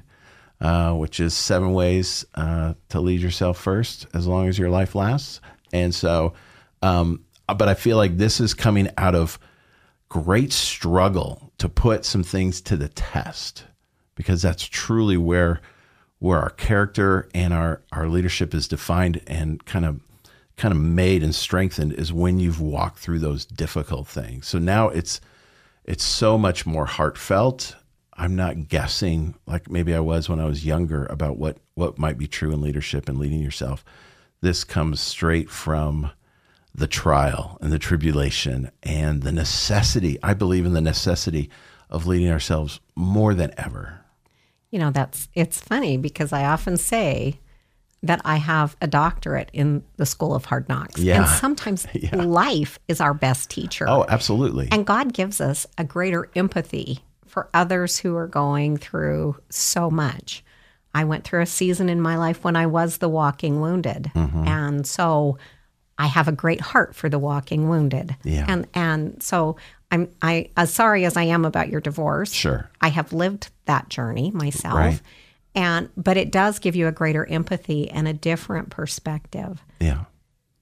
uh, 0.61 0.95
which 0.95 1.21
is 1.21 1.35
seven 1.35 1.73
ways 1.75 2.25
uh, 2.35 2.75
to 2.88 3.01
lead 3.01 3.21
yourself 3.21 3.59
first 3.59 4.07
as 4.15 4.27
long 4.27 4.49
as 4.49 4.59
your 4.59 4.71
life 4.71 4.95
lasts. 4.95 5.41
And 5.73 5.95
so, 5.95 6.33
um, 6.81 7.25
but 7.47 7.69
I 7.69 7.75
feel 7.75 7.97
like 7.99 8.17
this 8.17 8.41
is 8.41 8.55
coming 8.55 8.88
out 8.97 9.15
of 9.15 9.38
great 10.12 10.53
struggle 10.53 11.51
to 11.57 11.70
put 11.70 12.05
some 12.05 12.22
things 12.22 12.61
to 12.61 12.77
the 12.77 12.90
test 12.90 13.64
because 14.14 14.42
that's 14.42 14.66
truly 14.66 15.16
where 15.16 15.59
where 16.18 16.38
our 16.38 16.51
character 16.51 17.31
and 17.35 17.55
our 17.55 17.81
our 17.92 18.07
leadership 18.09 18.53
is 18.53 18.68
defined 18.68 19.22
and 19.27 19.64
kind 19.64 19.87
of 19.87 20.01
kind 20.59 20.70
of 20.70 20.79
made 20.79 21.22
and 21.22 21.35
strengthened 21.35 21.94
is 21.94 22.12
when 22.12 22.38
you've 22.38 22.61
walked 22.61 22.98
through 22.98 23.20
those 23.20 23.46
difficult 23.46 24.07
things. 24.07 24.46
So 24.46 24.59
now 24.59 24.90
it's 24.90 25.18
it's 25.87 26.05
so 26.05 26.37
much 26.37 26.66
more 26.66 26.85
heartfelt. 26.85 27.75
I'm 28.12 28.37
not 28.37 28.68
guessing 28.68 29.35
like 29.46 29.70
maybe 29.70 29.94
I 29.94 30.01
was 30.01 30.29
when 30.29 30.40
I 30.40 30.44
was 30.44 30.66
younger 30.66 31.07
about 31.07 31.38
what 31.38 31.57
what 31.72 31.98
might 31.98 32.18
be 32.18 32.27
true 32.27 32.53
in 32.53 32.61
leadership 32.61 33.09
and 33.09 33.18
leading 33.18 33.40
yourself. 33.40 33.83
This 34.42 34.62
comes 34.62 35.01
straight 35.01 35.48
from 35.48 36.11
the 36.74 36.87
trial 36.87 37.58
and 37.61 37.72
the 37.72 37.78
tribulation 37.78 38.70
and 38.82 39.22
the 39.22 39.32
necessity. 39.32 40.18
I 40.22 40.35
believe 40.35 40.64
in 40.64 40.72
the 40.72 40.80
necessity 40.80 41.50
of 41.90 42.06
leading 42.06 42.30
ourselves 42.30 42.80
more 42.94 43.35
than 43.35 43.52
ever. 43.58 44.00
You 44.70 44.78
know, 44.78 44.90
that's 44.90 45.28
it's 45.35 45.61
funny 45.61 45.98
because 45.98 46.32
I 46.32 46.44
often 46.44 46.78
say 46.78 47.38
that 48.02 48.20
I 48.24 48.37
have 48.37 48.76
a 48.80 48.87
doctorate 48.87 49.50
in 49.52 49.85
the 49.96 50.06
School 50.06 50.35
of 50.35 50.46
Hard 50.46 50.68
Knocks. 50.68 51.00
Yeah. 51.00 51.18
And 51.18 51.28
sometimes 51.28 51.87
life 52.12 52.78
is 52.88 53.00
our 53.00 53.14
best 53.14 53.50
teacher. 53.50 53.87
Oh, 53.88 54.04
absolutely. 54.08 54.68
And 54.72 54.87
God 54.87 55.12
gives 55.12 55.40
us 55.40 55.66
a 55.78 55.85
greater 55.85 56.28
empathy 56.35 57.00
for 57.26 57.48
others 57.54 57.98
who 57.98 58.16
are 58.16 58.26
going 58.26 58.76
through 58.76 59.37
so 59.50 59.90
much. 59.90 60.42
I 60.94 61.04
went 61.04 61.24
through 61.24 61.42
a 61.42 61.46
season 61.46 61.88
in 61.88 62.00
my 62.00 62.16
life 62.16 62.44
when 62.44 62.56
I 62.56 62.66
was 62.66 62.98
the 62.98 63.08
walking 63.08 63.61
wounded. 63.61 64.11
Mm-hmm. 64.14 64.46
And 64.46 64.87
so 64.87 65.38
I 65.98 66.07
have 66.07 66.28
a 66.28 66.33
great 66.33 66.61
heart 66.61 66.94
for 66.94 67.09
the 67.09 67.18
walking 67.18 67.68
wounded. 67.68 68.16
Yeah. 68.24 68.46
And 68.48 68.66
and 68.74 69.22
so 69.22 69.57
I'm 69.90 70.09
I 70.22 70.50
as 70.57 70.72
sorry 70.72 71.05
as 71.05 71.16
I 71.16 71.24
am 71.24 71.44
about 71.44 71.68
your 71.68 71.81
divorce. 71.81 72.33
Sure. 72.33 72.70
I 72.81 72.88
have 72.88 73.12
lived 73.12 73.50
that 73.66 73.88
journey 73.88 74.31
myself. 74.31 74.74
Right. 74.74 75.00
And 75.55 75.90
but 75.96 76.16
it 76.16 76.33
does 76.33 76.59
give 76.59 76.74
you 76.74 76.88
a 76.88 76.92
greater 76.92 77.26
empathy 77.26 77.90
and 77.90 78.09
a 78.09 78.12
different 78.14 78.70
perspective 78.70 79.62
yeah. 79.81 80.05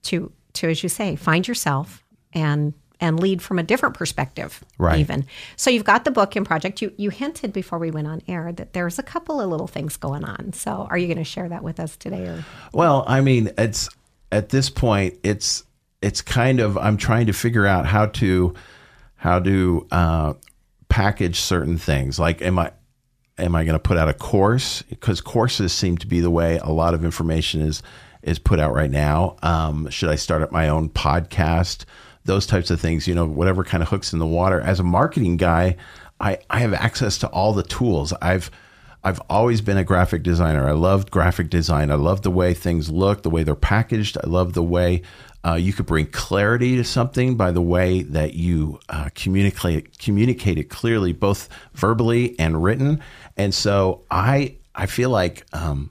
to 0.03 0.31
to 0.53 0.69
as 0.69 0.83
you 0.83 0.89
say 0.89 1.15
find 1.15 1.47
yourself 1.47 2.03
and 2.33 2.73
and 2.99 3.19
lead 3.19 3.41
from 3.41 3.57
a 3.57 3.63
different 3.63 3.95
perspective 3.95 4.63
Right. 4.77 4.99
even 4.99 5.25
so 5.55 5.69
you've 5.71 5.85
got 5.85 6.03
the 6.03 6.11
book 6.11 6.35
in 6.35 6.43
project 6.43 6.81
you 6.81 6.93
you 6.97 7.09
hinted 7.09 7.53
before 7.53 7.79
we 7.79 7.89
went 7.89 8.07
on 8.07 8.21
air 8.27 8.51
that 8.51 8.73
there's 8.73 8.99
a 8.99 9.03
couple 9.03 9.39
of 9.41 9.49
little 9.49 9.65
things 9.65 9.95
going 9.97 10.23
on 10.25 10.53
so 10.53 10.87
are 10.89 10.97
you 10.97 11.07
going 11.07 11.17
to 11.17 11.23
share 11.23 11.47
that 11.49 11.63
with 11.63 11.79
us 11.79 11.95
today 11.95 12.25
or 12.27 12.45
Well, 12.73 13.05
I 13.07 13.21
mean, 13.21 13.49
it's 13.57 13.89
at 14.31 14.49
this 14.49 14.69
point, 14.69 15.15
it's 15.23 15.63
it's 16.01 16.21
kind 16.21 16.59
of 16.59 16.77
I'm 16.77 16.97
trying 16.97 17.27
to 17.27 17.33
figure 17.33 17.65
out 17.65 17.85
how 17.85 18.07
to 18.07 18.53
how 19.15 19.39
to 19.39 19.87
uh, 19.91 20.33
package 20.89 21.39
certain 21.39 21.77
things. 21.77 22.19
Like, 22.19 22.41
am 22.41 22.57
I 22.57 22.71
am 23.37 23.55
I 23.55 23.63
going 23.63 23.73
to 23.73 23.79
put 23.79 23.97
out 23.97 24.09
a 24.09 24.13
course? 24.13 24.81
Because 24.83 25.21
courses 25.21 25.73
seem 25.73 25.97
to 25.99 26.07
be 26.07 26.19
the 26.19 26.31
way 26.31 26.57
a 26.57 26.69
lot 26.69 26.93
of 26.93 27.05
information 27.05 27.61
is 27.61 27.83
is 28.23 28.39
put 28.39 28.59
out 28.59 28.73
right 28.73 28.91
now. 28.91 29.35
Um, 29.41 29.89
should 29.89 30.09
I 30.09 30.15
start 30.15 30.41
up 30.41 30.51
my 30.51 30.69
own 30.69 30.89
podcast? 30.89 31.85
Those 32.23 32.45
types 32.45 32.69
of 32.69 32.79
things, 32.79 33.07
you 33.07 33.15
know, 33.15 33.25
whatever 33.25 33.63
kind 33.63 33.81
of 33.81 33.89
hooks 33.89 34.13
in 34.13 34.19
the 34.19 34.27
water. 34.27 34.61
As 34.61 34.79
a 34.79 34.83
marketing 34.83 35.37
guy, 35.37 35.75
I, 36.19 36.37
I 36.51 36.59
have 36.59 36.73
access 36.73 37.17
to 37.19 37.27
all 37.29 37.51
the 37.53 37.63
tools. 37.63 38.13
I've 38.21 38.51
I've 39.03 39.21
always 39.29 39.61
been 39.61 39.77
a 39.77 39.83
graphic 39.83 40.21
designer. 40.21 40.67
I 40.67 40.73
loved 40.73 41.09
graphic 41.09 41.49
design. 41.49 41.89
I 41.89 41.95
love 41.95 42.21
the 42.21 42.29
way 42.31 42.53
things 42.53 42.91
look, 42.91 43.23
the 43.23 43.29
way 43.29 43.43
they're 43.43 43.55
packaged. 43.55 44.17
I 44.23 44.27
love 44.27 44.53
the 44.53 44.63
way 44.63 45.01
uh, 45.43 45.55
you 45.55 45.73
could 45.73 45.87
bring 45.87 46.05
clarity 46.05 46.75
to 46.75 46.83
something 46.83 47.35
by 47.35 47.51
the 47.51 47.61
way 47.61 48.03
that 48.03 48.35
you 48.35 48.79
uh, 48.89 49.09
communicate 49.15 49.97
communicate 49.97 50.59
it 50.59 50.65
clearly, 50.65 51.13
both 51.13 51.49
verbally 51.73 52.37
and 52.39 52.63
written. 52.63 53.01
And 53.37 53.53
so 53.53 54.03
I 54.11 54.57
I 54.75 54.85
feel 54.85 55.09
like 55.09 55.45
um, 55.53 55.89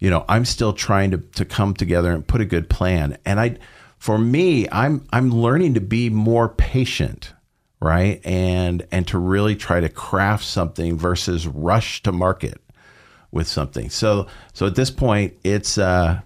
you 0.00 0.10
know 0.10 0.26
I'm 0.28 0.44
still 0.44 0.74
trying 0.74 1.12
to 1.12 1.18
to 1.18 1.46
come 1.46 1.72
together 1.72 2.12
and 2.12 2.26
put 2.26 2.42
a 2.42 2.44
good 2.44 2.68
plan. 2.68 3.16
And 3.24 3.40
I 3.40 3.56
for 3.98 4.18
me 4.18 4.68
I'm 4.70 5.06
I'm 5.10 5.30
learning 5.30 5.74
to 5.74 5.80
be 5.80 6.10
more 6.10 6.50
patient 6.50 7.32
right? 7.80 8.20
And 8.24 8.86
and 8.90 9.06
to 9.08 9.18
really 9.18 9.56
try 9.56 9.80
to 9.80 9.88
craft 9.88 10.44
something 10.44 10.96
versus 10.96 11.46
rush 11.46 12.02
to 12.04 12.12
market 12.12 12.60
with 13.30 13.48
something. 13.48 13.90
So 13.90 14.26
so 14.52 14.66
at 14.66 14.74
this 14.74 14.90
point 14.90 15.34
it's 15.44 15.76
uh 15.76 16.20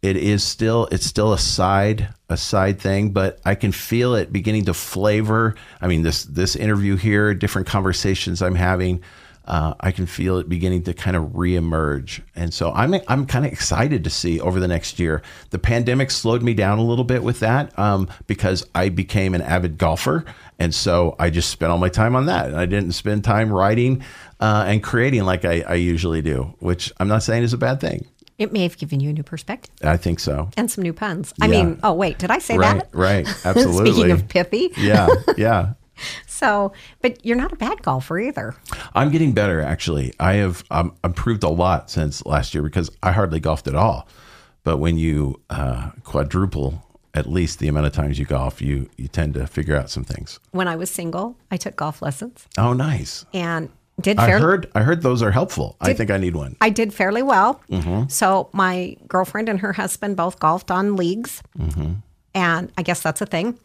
it 0.00 0.16
is 0.16 0.42
still 0.42 0.88
it's 0.90 1.06
still 1.06 1.32
a 1.32 1.38
side 1.38 2.08
a 2.28 2.36
side 2.36 2.80
thing 2.80 3.10
but 3.10 3.38
i 3.44 3.54
can 3.54 3.70
feel 3.70 4.14
it 4.14 4.32
beginning 4.32 4.64
to 4.64 4.74
flavor. 4.74 5.54
I 5.80 5.86
mean 5.86 6.02
this 6.02 6.24
this 6.24 6.56
interview 6.56 6.96
here 6.96 7.34
different 7.34 7.68
conversations 7.68 8.42
i'm 8.42 8.54
having 8.54 9.02
uh, 9.44 9.74
I 9.80 9.90
can 9.90 10.06
feel 10.06 10.38
it 10.38 10.48
beginning 10.48 10.82
to 10.84 10.94
kind 10.94 11.16
of 11.16 11.24
reemerge, 11.32 12.20
and 12.36 12.52
so 12.54 12.72
I'm 12.72 12.94
I'm 13.08 13.26
kind 13.26 13.44
of 13.44 13.52
excited 13.52 14.04
to 14.04 14.10
see 14.10 14.40
over 14.40 14.60
the 14.60 14.68
next 14.68 14.98
year. 14.98 15.22
The 15.50 15.58
pandemic 15.58 16.10
slowed 16.10 16.42
me 16.42 16.54
down 16.54 16.78
a 16.78 16.84
little 16.84 17.04
bit 17.04 17.22
with 17.22 17.40
that 17.40 17.76
um, 17.78 18.08
because 18.26 18.66
I 18.74 18.88
became 18.88 19.34
an 19.34 19.42
avid 19.42 19.78
golfer, 19.78 20.24
and 20.58 20.74
so 20.74 21.16
I 21.18 21.30
just 21.30 21.50
spent 21.50 21.72
all 21.72 21.78
my 21.78 21.88
time 21.88 22.14
on 22.16 22.26
that. 22.26 22.46
And 22.46 22.56
I 22.56 22.66
didn't 22.66 22.92
spend 22.92 23.24
time 23.24 23.52
writing 23.52 24.02
uh, 24.40 24.64
and 24.66 24.82
creating 24.82 25.24
like 25.24 25.44
I, 25.44 25.60
I 25.62 25.74
usually 25.74 26.22
do, 26.22 26.54
which 26.60 26.92
I'm 27.00 27.08
not 27.08 27.22
saying 27.22 27.42
is 27.42 27.52
a 27.52 27.58
bad 27.58 27.80
thing. 27.80 28.06
It 28.38 28.52
may 28.52 28.62
have 28.62 28.76
given 28.78 28.98
you 28.98 29.10
a 29.10 29.12
new 29.12 29.22
perspective. 29.22 29.70
I 29.84 29.96
think 29.96 30.18
so. 30.18 30.50
And 30.56 30.68
some 30.70 30.82
new 30.82 30.92
puns. 30.92 31.32
I 31.40 31.46
Yeah. 31.46 31.62
mean, 31.64 31.80
oh, 31.84 31.92
wait, 31.92 32.18
did 32.18 32.30
I 32.30 32.38
say 32.38 32.56
Right, 32.56 32.78
that? 32.78 32.88
right, 32.92 33.26
absolutely. 33.44 33.92
Speaking 33.92 34.10
of 34.10 34.26
pithy. 34.28 34.70
yeah, 34.78 35.08
yeah. 35.36 35.72
So, 36.42 36.72
but 37.00 37.24
you're 37.24 37.36
not 37.36 37.52
a 37.52 37.56
bad 37.56 37.82
golfer 37.82 38.18
either. 38.18 38.54
I'm 38.94 39.10
getting 39.10 39.32
better 39.32 39.60
actually. 39.60 40.12
I 40.18 40.34
have 40.34 40.64
um, 40.72 40.94
improved 41.04 41.44
a 41.44 41.48
lot 41.48 41.88
since 41.88 42.26
last 42.26 42.52
year 42.52 42.62
because 42.64 42.90
I 43.02 43.12
hardly 43.12 43.38
golfed 43.38 43.68
at 43.68 43.76
all. 43.76 44.08
But 44.64 44.78
when 44.78 44.98
you 44.98 45.40
uh, 45.50 45.90
quadruple 46.02 46.84
at 47.14 47.26
least 47.28 47.58
the 47.60 47.68
amount 47.68 47.86
of 47.86 47.92
times 47.92 48.18
you 48.18 48.24
golf, 48.24 48.60
you 48.60 48.88
you 48.96 49.06
tend 49.06 49.34
to 49.34 49.46
figure 49.46 49.76
out 49.76 49.88
some 49.90 50.02
things. 50.02 50.40
When 50.50 50.66
I 50.66 50.76
was 50.76 50.90
single, 50.90 51.36
I 51.50 51.56
took 51.56 51.76
golf 51.76 52.02
lessons 52.02 52.48
Oh, 52.58 52.72
nice. 52.72 53.24
and 53.32 53.68
did 54.00 54.18
I 54.18 54.30
heard 54.40 54.68
I 54.74 54.82
heard 54.82 55.02
those 55.02 55.22
are 55.22 55.30
helpful. 55.30 55.76
I 55.80 55.92
think 55.92 56.10
I 56.10 56.16
need 56.16 56.34
one. 56.34 56.56
I 56.60 56.70
did 56.70 56.92
fairly 56.92 57.22
well. 57.22 57.60
Mm-hmm. 57.70 58.08
So 58.08 58.48
my 58.52 58.96
girlfriend 59.06 59.48
and 59.48 59.60
her 59.60 59.74
husband 59.74 60.16
both 60.16 60.40
golfed 60.40 60.70
on 60.72 60.96
leagues, 60.96 61.40
Mm-hmm. 61.58 61.92
and 62.34 62.72
I 62.76 62.82
guess 62.82 63.00
that's 63.02 63.20
a 63.20 63.26
thing. 63.26 63.58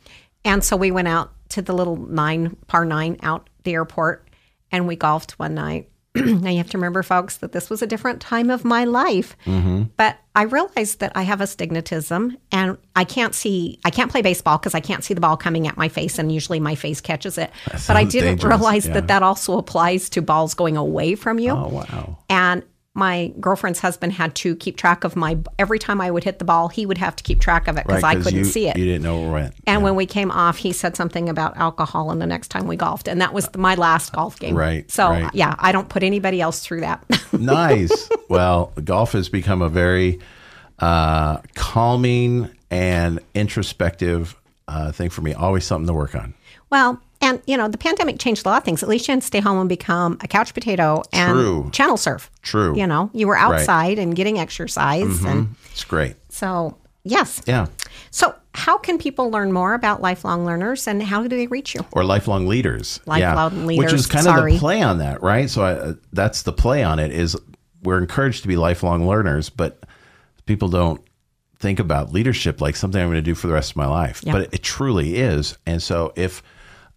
And 0.46 0.64
so 0.64 0.76
we 0.78 0.92
went 0.92 1.08
out 1.08 1.32
to 1.50 1.62
the 1.62 1.74
little 1.74 1.98
nine 1.98 2.56
par 2.68 2.86
nine 2.86 3.18
out 3.22 3.50
the 3.64 3.74
airport, 3.74 4.28
and 4.72 4.88
we 4.88 4.96
golfed 4.96 5.32
one 5.40 5.56
night. 5.56 5.90
now 6.16 6.50
you 6.50 6.58
have 6.58 6.70
to 6.70 6.78
remember, 6.78 7.04
folks, 7.04 7.38
that 7.38 7.52
this 7.52 7.70
was 7.70 7.82
a 7.82 7.88
different 7.88 8.22
time 8.22 8.50
of 8.50 8.66
my 8.66 8.86
life. 8.86 9.38
Mm-hmm. 9.46 9.84
But 9.98 10.18
I 10.36 10.44
realized 10.44 11.00
that 11.00 11.12
I 11.16 11.24
have 11.24 11.42
astigmatism, 11.42 12.38
and 12.52 12.78
I 12.96 13.04
can't 13.04 13.36
see. 13.36 13.80
I 13.86 13.90
can't 13.90 14.12
play 14.12 14.22
baseball 14.22 14.58
because 14.58 14.74
I 14.74 14.80
can't 14.80 15.04
see 15.04 15.14
the 15.14 15.22
ball 15.22 15.38
coming 15.38 15.68
at 15.68 15.78
my 15.78 15.90
face, 15.90 16.18
and 16.18 16.32
usually 16.32 16.60
my 16.60 16.76
face 16.76 17.02
catches 17.02 17.38
it. 17.38 17.52
But 17.72 17.92
I 17.92 18.04
didn't 18.04 18.38
dangerous, 18.38 18.60
realize 18.60 18.88
yeah. 18.88 18.94
that 18.94 19.08
that 19.08 19.24
also 19.24 19.58
applies 19.58 20.10
to 20.12 20.22
balls 20.22 20.54
going 20.54 20.78
away 20.78 21.16
from 21.16 21.40
you. 21.40 21.52
Oh 21.52 21.68
wow. 21.68 22.18
And 22.30 22.64
my 22.98 23.32
girlfriend's 23.40 23.80
husband 23.80 24.12
had 24.12 24.34
to 24.36 24.56
keep 24.56 24.76
track 24.76 25.04
of 25.04 25.16
my 25.16 25.38
every 25.60 25.78
time 25.78 26.02
I 26.02 26.10
would 26.10 26.24
hit 26.24 26.40
the 26.40 26.46
ball, 26.46 26.68
he 26.68 26.86
would 26.86 26.98
have 26.98 27.16
to 27.16 27.24
keep 27.24 27.40
track 27.40 27.68
of 27.68 27.78
it 27.78 27.86
because 27.86 28.04
I 28.04 28.16
couldn't 28.16 28.40
you, 28.40 28.44
see 28.44 28.68
it. 28.68 28.76
You 28.76 28.86
didn't 28.86 29.04
know 29.04 29.32
went. 29.32 29.54
and 29.68 29.84
when 29.84 29.96
we 29.96 30.08
came 30.08 30.32
off, 30.32 30.58
he 30.58 30.74
said 30.74 30.96
something 30.96 31.30
about 31.30 31.56
alcohol 31.58 32.10
and 32.10 32.20
the 32.20 32.26
next 32.26 32.48
time 32.48 32.66
we 32.66 32.76
golfed. 32.76 33.08
And 33.08 33.22
that 33.22 33.34
was 33.34 33.48
my 33.56 33.76
last 33.76 34.14
golf 34.14 34.40
game. 34.40 34.56
Right, 34.56 34.90
So, 34.90 35.10
right. 35.10 35.30
yeah, 35.34 35.56
I 35.60 35.72
don't 35.72 35.90
put 35.90 36.02
anybody 36.02 36.42
else 36.42 36.60
through 36.60 36.82
that. 36.82 37.06
nice. 37.34 38.10
Well, 38.30 38.74
golf 38.84 39.12
has 39.12 39.30
become 39.30 39.62
a 39.62 39.70
very 39.70 40.20
uh, 40.80 41.38
calming 41.54 42.50
and 42.72 43.20
introspective 43.36 44.36
uh, 44.68 44.92
thing 44.92 45.10
for 45.12 45.22
me. 45.22 45.34
Always 45.34 45.66
something 45.66 45.88
to 45.88 45.94
work 45.94 46.16
on. 46.16 46.34
well, 46.72 47.00
and, 47.22 47.42
you 47.46 47.58
know, 47.58 47.68
the 47.68 47.78
pandemic 47.78 48.20
changed 48.20 48.46
a 48.46 48.50
lot 48.50 48.58
of 48.58 48.64
things. 48.64 48.84
At 48.84 48.90
least 48.90 49.08
you 49.08 49.14
didn't 49.14 49.24
stay 49.24 49.40
home 49.40 49.60
and 49.60 49.70
become 49.70 50.18
a 50.22 50.28
couch 50.28 50.54
potato 50.54 51.04
and 51.12 51.34
True. 51.34 51.70
channel 51.72 51.98
surf. 51.98 52.30
True. 52.42 52.78
You 52.78 52.88
know, 52.88 53.10
you 53.14 53.28
were 53.28 53.38
outside 53.38 54.00
and 54.00 54.16
getting 54.16 54.40
exercise. 54.40 55.04
Mm-hmm. 55.06 55.28
And 55.28 55.56
It's 55.72 55.84
great. 55.84 56.16
so, 56.30 56.78
yes. 57.04 57.42
Yeah. 57.48 57.68
So, 58.12 58.36
how 58.54 58.78
can 58.78 58.98
people 58.98 59.30
learn 59.30 59.52
more 59.52 59.76
about 59.76 60.02
lifelong 60.02 60.44
learners 60.44 60.88
and 60.88 61.04
how 61.04 61.22
do 61.22 61.30
they 61.30 61.46
reach 61.46 61.76
you? 61.76 61.86
Or 61.92 62.04
lifelong 62.04 62.48
leaders. 62.48 63.00
Lifelong 63.06 63.68
Which 63.68 63.78
leaders, 63.78 63.92
Which 63.92 64.00
is 64.02 64.08
kind 64.08 64.28
of 64.28 64.46
the 64.46 64.58
play 64.58 64.82
on 64.82 64.98
that, 64.98 65.22
right? 65.22 65.48
So 65.48 65.62
I, 65.62 65.72
uh, 65.74 65.94
that's 66.12 66.42
the 66.42 66.54
play 66.54 66.84
on 66.84 66.98
it 66.98 67.12
is 67.12 67.38
we're 67.84 68.00
encouraged 68.00 68.42
to 68.42 68.48
be 68.48 68.58
lifelong 68.58 69.08
learners, 69.08 69.52
but 69.52 69.84
people 70.48 70.70
don't 70.70 71.00
think 71.60 71.80
about 71.80 72.12
leadership 72.12 72.60
like 72.60 72.76
something 72.76 73.00
I'm 73.00 73.08
going 73.10 73.18
to 73.18 73.22
do 73.22 73.36
for 73.36 73.46
the 73.48 73.54
rest 73.54 73.72
of 73.72 73.78
my 73.78 73.88
life. 73.88 74.22
Yeah. 74.24 74.34
But 74.34 74.54
it, 74.54 74.64
truly 74.64 75.18
is. 75.18 75.56
And 75.68 75.82
so 75.82 76.14
if 76.16 76.42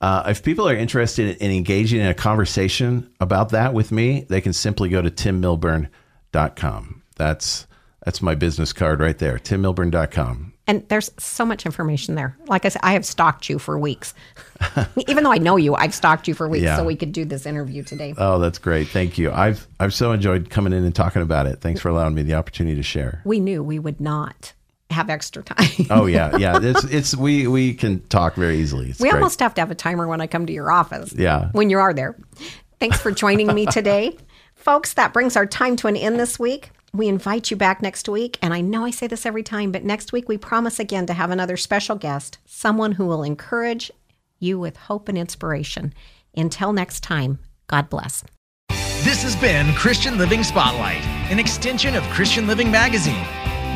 uh, 0.01 0.25
if 0.29 0.43
people 0.43 0.69
are 0.69 0.75
interested 0.75 1.37
in 1.39 1.51
engaging 1.51 2.01
in 2.01 2.07
a 2.07 2.15
conversation 2.15 3.11
about 3.21 3.51
that 3.51 3.75
with 3.75 3.93
me, 3.93 4.27
they 4.29 4.41
can 4.41 4.53
simply 4.53 4.89
go 4.89 5.03
to 5.03 5.11
timmilburn.com. 5.11 7.03
That's 7.17 7.67
that's 8.05 8.23
my 8.23 8.35
business 8.35 8.73
card 8.73 9.01
right 9.01 9.19
there, 9.19 9.37
timmilburn.com. 9.39 10.55
And 10.67 10.89
there's 10.89 11.11
so 11.19 11.45
much 11.45 11.67
information 11.67 12.15
there. 12.15 12.37
Like 12.47 12.65
I 12.65 12.69
said, 12.69 12.81
I 12.85 12.93
have 12.93 13.05
stalked 13.05 13.49
you 13.51 13.59
for 13.59 13.77
weeks. 13.79 14.15
Even 15.09 15.25
though 15.25 15.33
I 15.33 15.39
know 15.39 15.57
you, 15.57 15.75
I've 15.75 15.93
stalked 15.93 16.29
you 16.29 16.35
for 16.35 16.49
weeks 16.49 16.63
Yeah. 16.63 16.77
so 16.77 16.85
we 16.85 16.95
could 16.97 17.13
do 17.13 17.25
this 17.25 17.45
interview 17.45 17.83
today. 17.83 18.15
Oh, 18.17 18.39
that's 18.39 18.59
great. 18.59 18.89
Thank 18.89 19.19
you. 19.19 19.33
I've 19.33 19.67
I've 19.81 19.93
so 19.93 20.13
enjoyed 20.13 20.49
coming 20.49 20.73
in 20.73 20.85
and 20.85 20.95
talking 20.95 21.23
about 21.23 21.47
it. 21.47 21.61
Thanks 21.61 21.81
for 21.81 21.89
allowing 21.89 22.15
me 22.15 22.23
the 22.23 22.35
opportunity 22.35 22.77
to 22.77 22.83
share. 22.83 23.21
we 23.25 23.41
knew 23.41 23.63
we 23.63 23.79
would 23.79 24.01
not 24.01 24.53
have 24.91 25.11
extra 25.11 25.43
time. 25.43 25.87
Oh 25.91 26.07
yeah, 26.07 26.37
yeah. 26.39 26.59
It's 26.63 26.85
it's 26.85 27.17
we 27.17 27.47
we 27.47 27.75
can 27.75 28.01
talk 28.09 28.35
very 28.35 28.59
easily. 28.59 28.91
It's 28.91 29.01
we 29.01 29.11
great. 29.11 29.19
almost 29.19 29.41
have 29.41 29.55
to 29.55 29.61
have 29.61 29.71
a 29.71 29.75
timer 29.75 30.07
when 30.07 30.21
I 30.21 30.27
come 30.27 30.47
to 30.47 30.53
your 30.53 30.71
office. 30.71 31.13
Yeah. 31.13 31.51
When 31.53 31.71
you 31.71 31.79
are 31.79 31.93
there. 31.95 32.17
Thanks 32.79 33.01
for 33.01 33.11
joining 33.11 33.55
me 33.55 33.67
today. 33.67 34.17
Folks, 34.55 34.95
that 34.95 35.13
brings 35.13 35.37
our 35.37 35.47
time 35.47 35.77
to 35.77 35.87
an 35.87 35.97
end 35.97 36.21
this 36.21 36.39
week. 36.39 36.71
We 36.93 37.09
invite 37.09 37.51
you 37.51 37.57
back 37.57 37.83
next 37.83 38.09
week. 38.09 38.39
And 38.43 38.53
I 38.53 38.61
know 38.61 38.85
I 38.85 38.91
say 38.91 39.07
this 39.07 39.25
every 39.25 39.43
time, 39.43 39.71
but 39.73 39.85
next 39.85 40.13
week 40.13 40.29
we 40.29 40.37
promise 40.37 40.79
again 40.79 41.07
to 41.07 41.15
have 41.15 41.31
another 41.31 41.57
special 41.57 41.97
guest, 41.97 42.39
someone 42.47 42.93
who 42.93 43.07
will 43.07 43.23
encourage 43.23 43.91
you 44.39 44.59
with 44.59 44.77
hope 44.77 45.09
and 45.09 45.17
inspiration. 45.17 45.95
Until 46.37 46.73
next 46.73 47.03
time, 47.03 47.39
God 47.69 47.89
bless. 47.89 48.25
This 48.69 49.23
has 49.23 49.35
been 49.37 49.73
Christian 49.75 50.19
Living 50.19 50.45
Spotlight, 50.45 51.03
an 51.31 51.39
extension 51.39 51.95
of 51.95 52.03
Christian 52.11 52.47
Living 52.47 52.71
Magazine, 52.71 53.25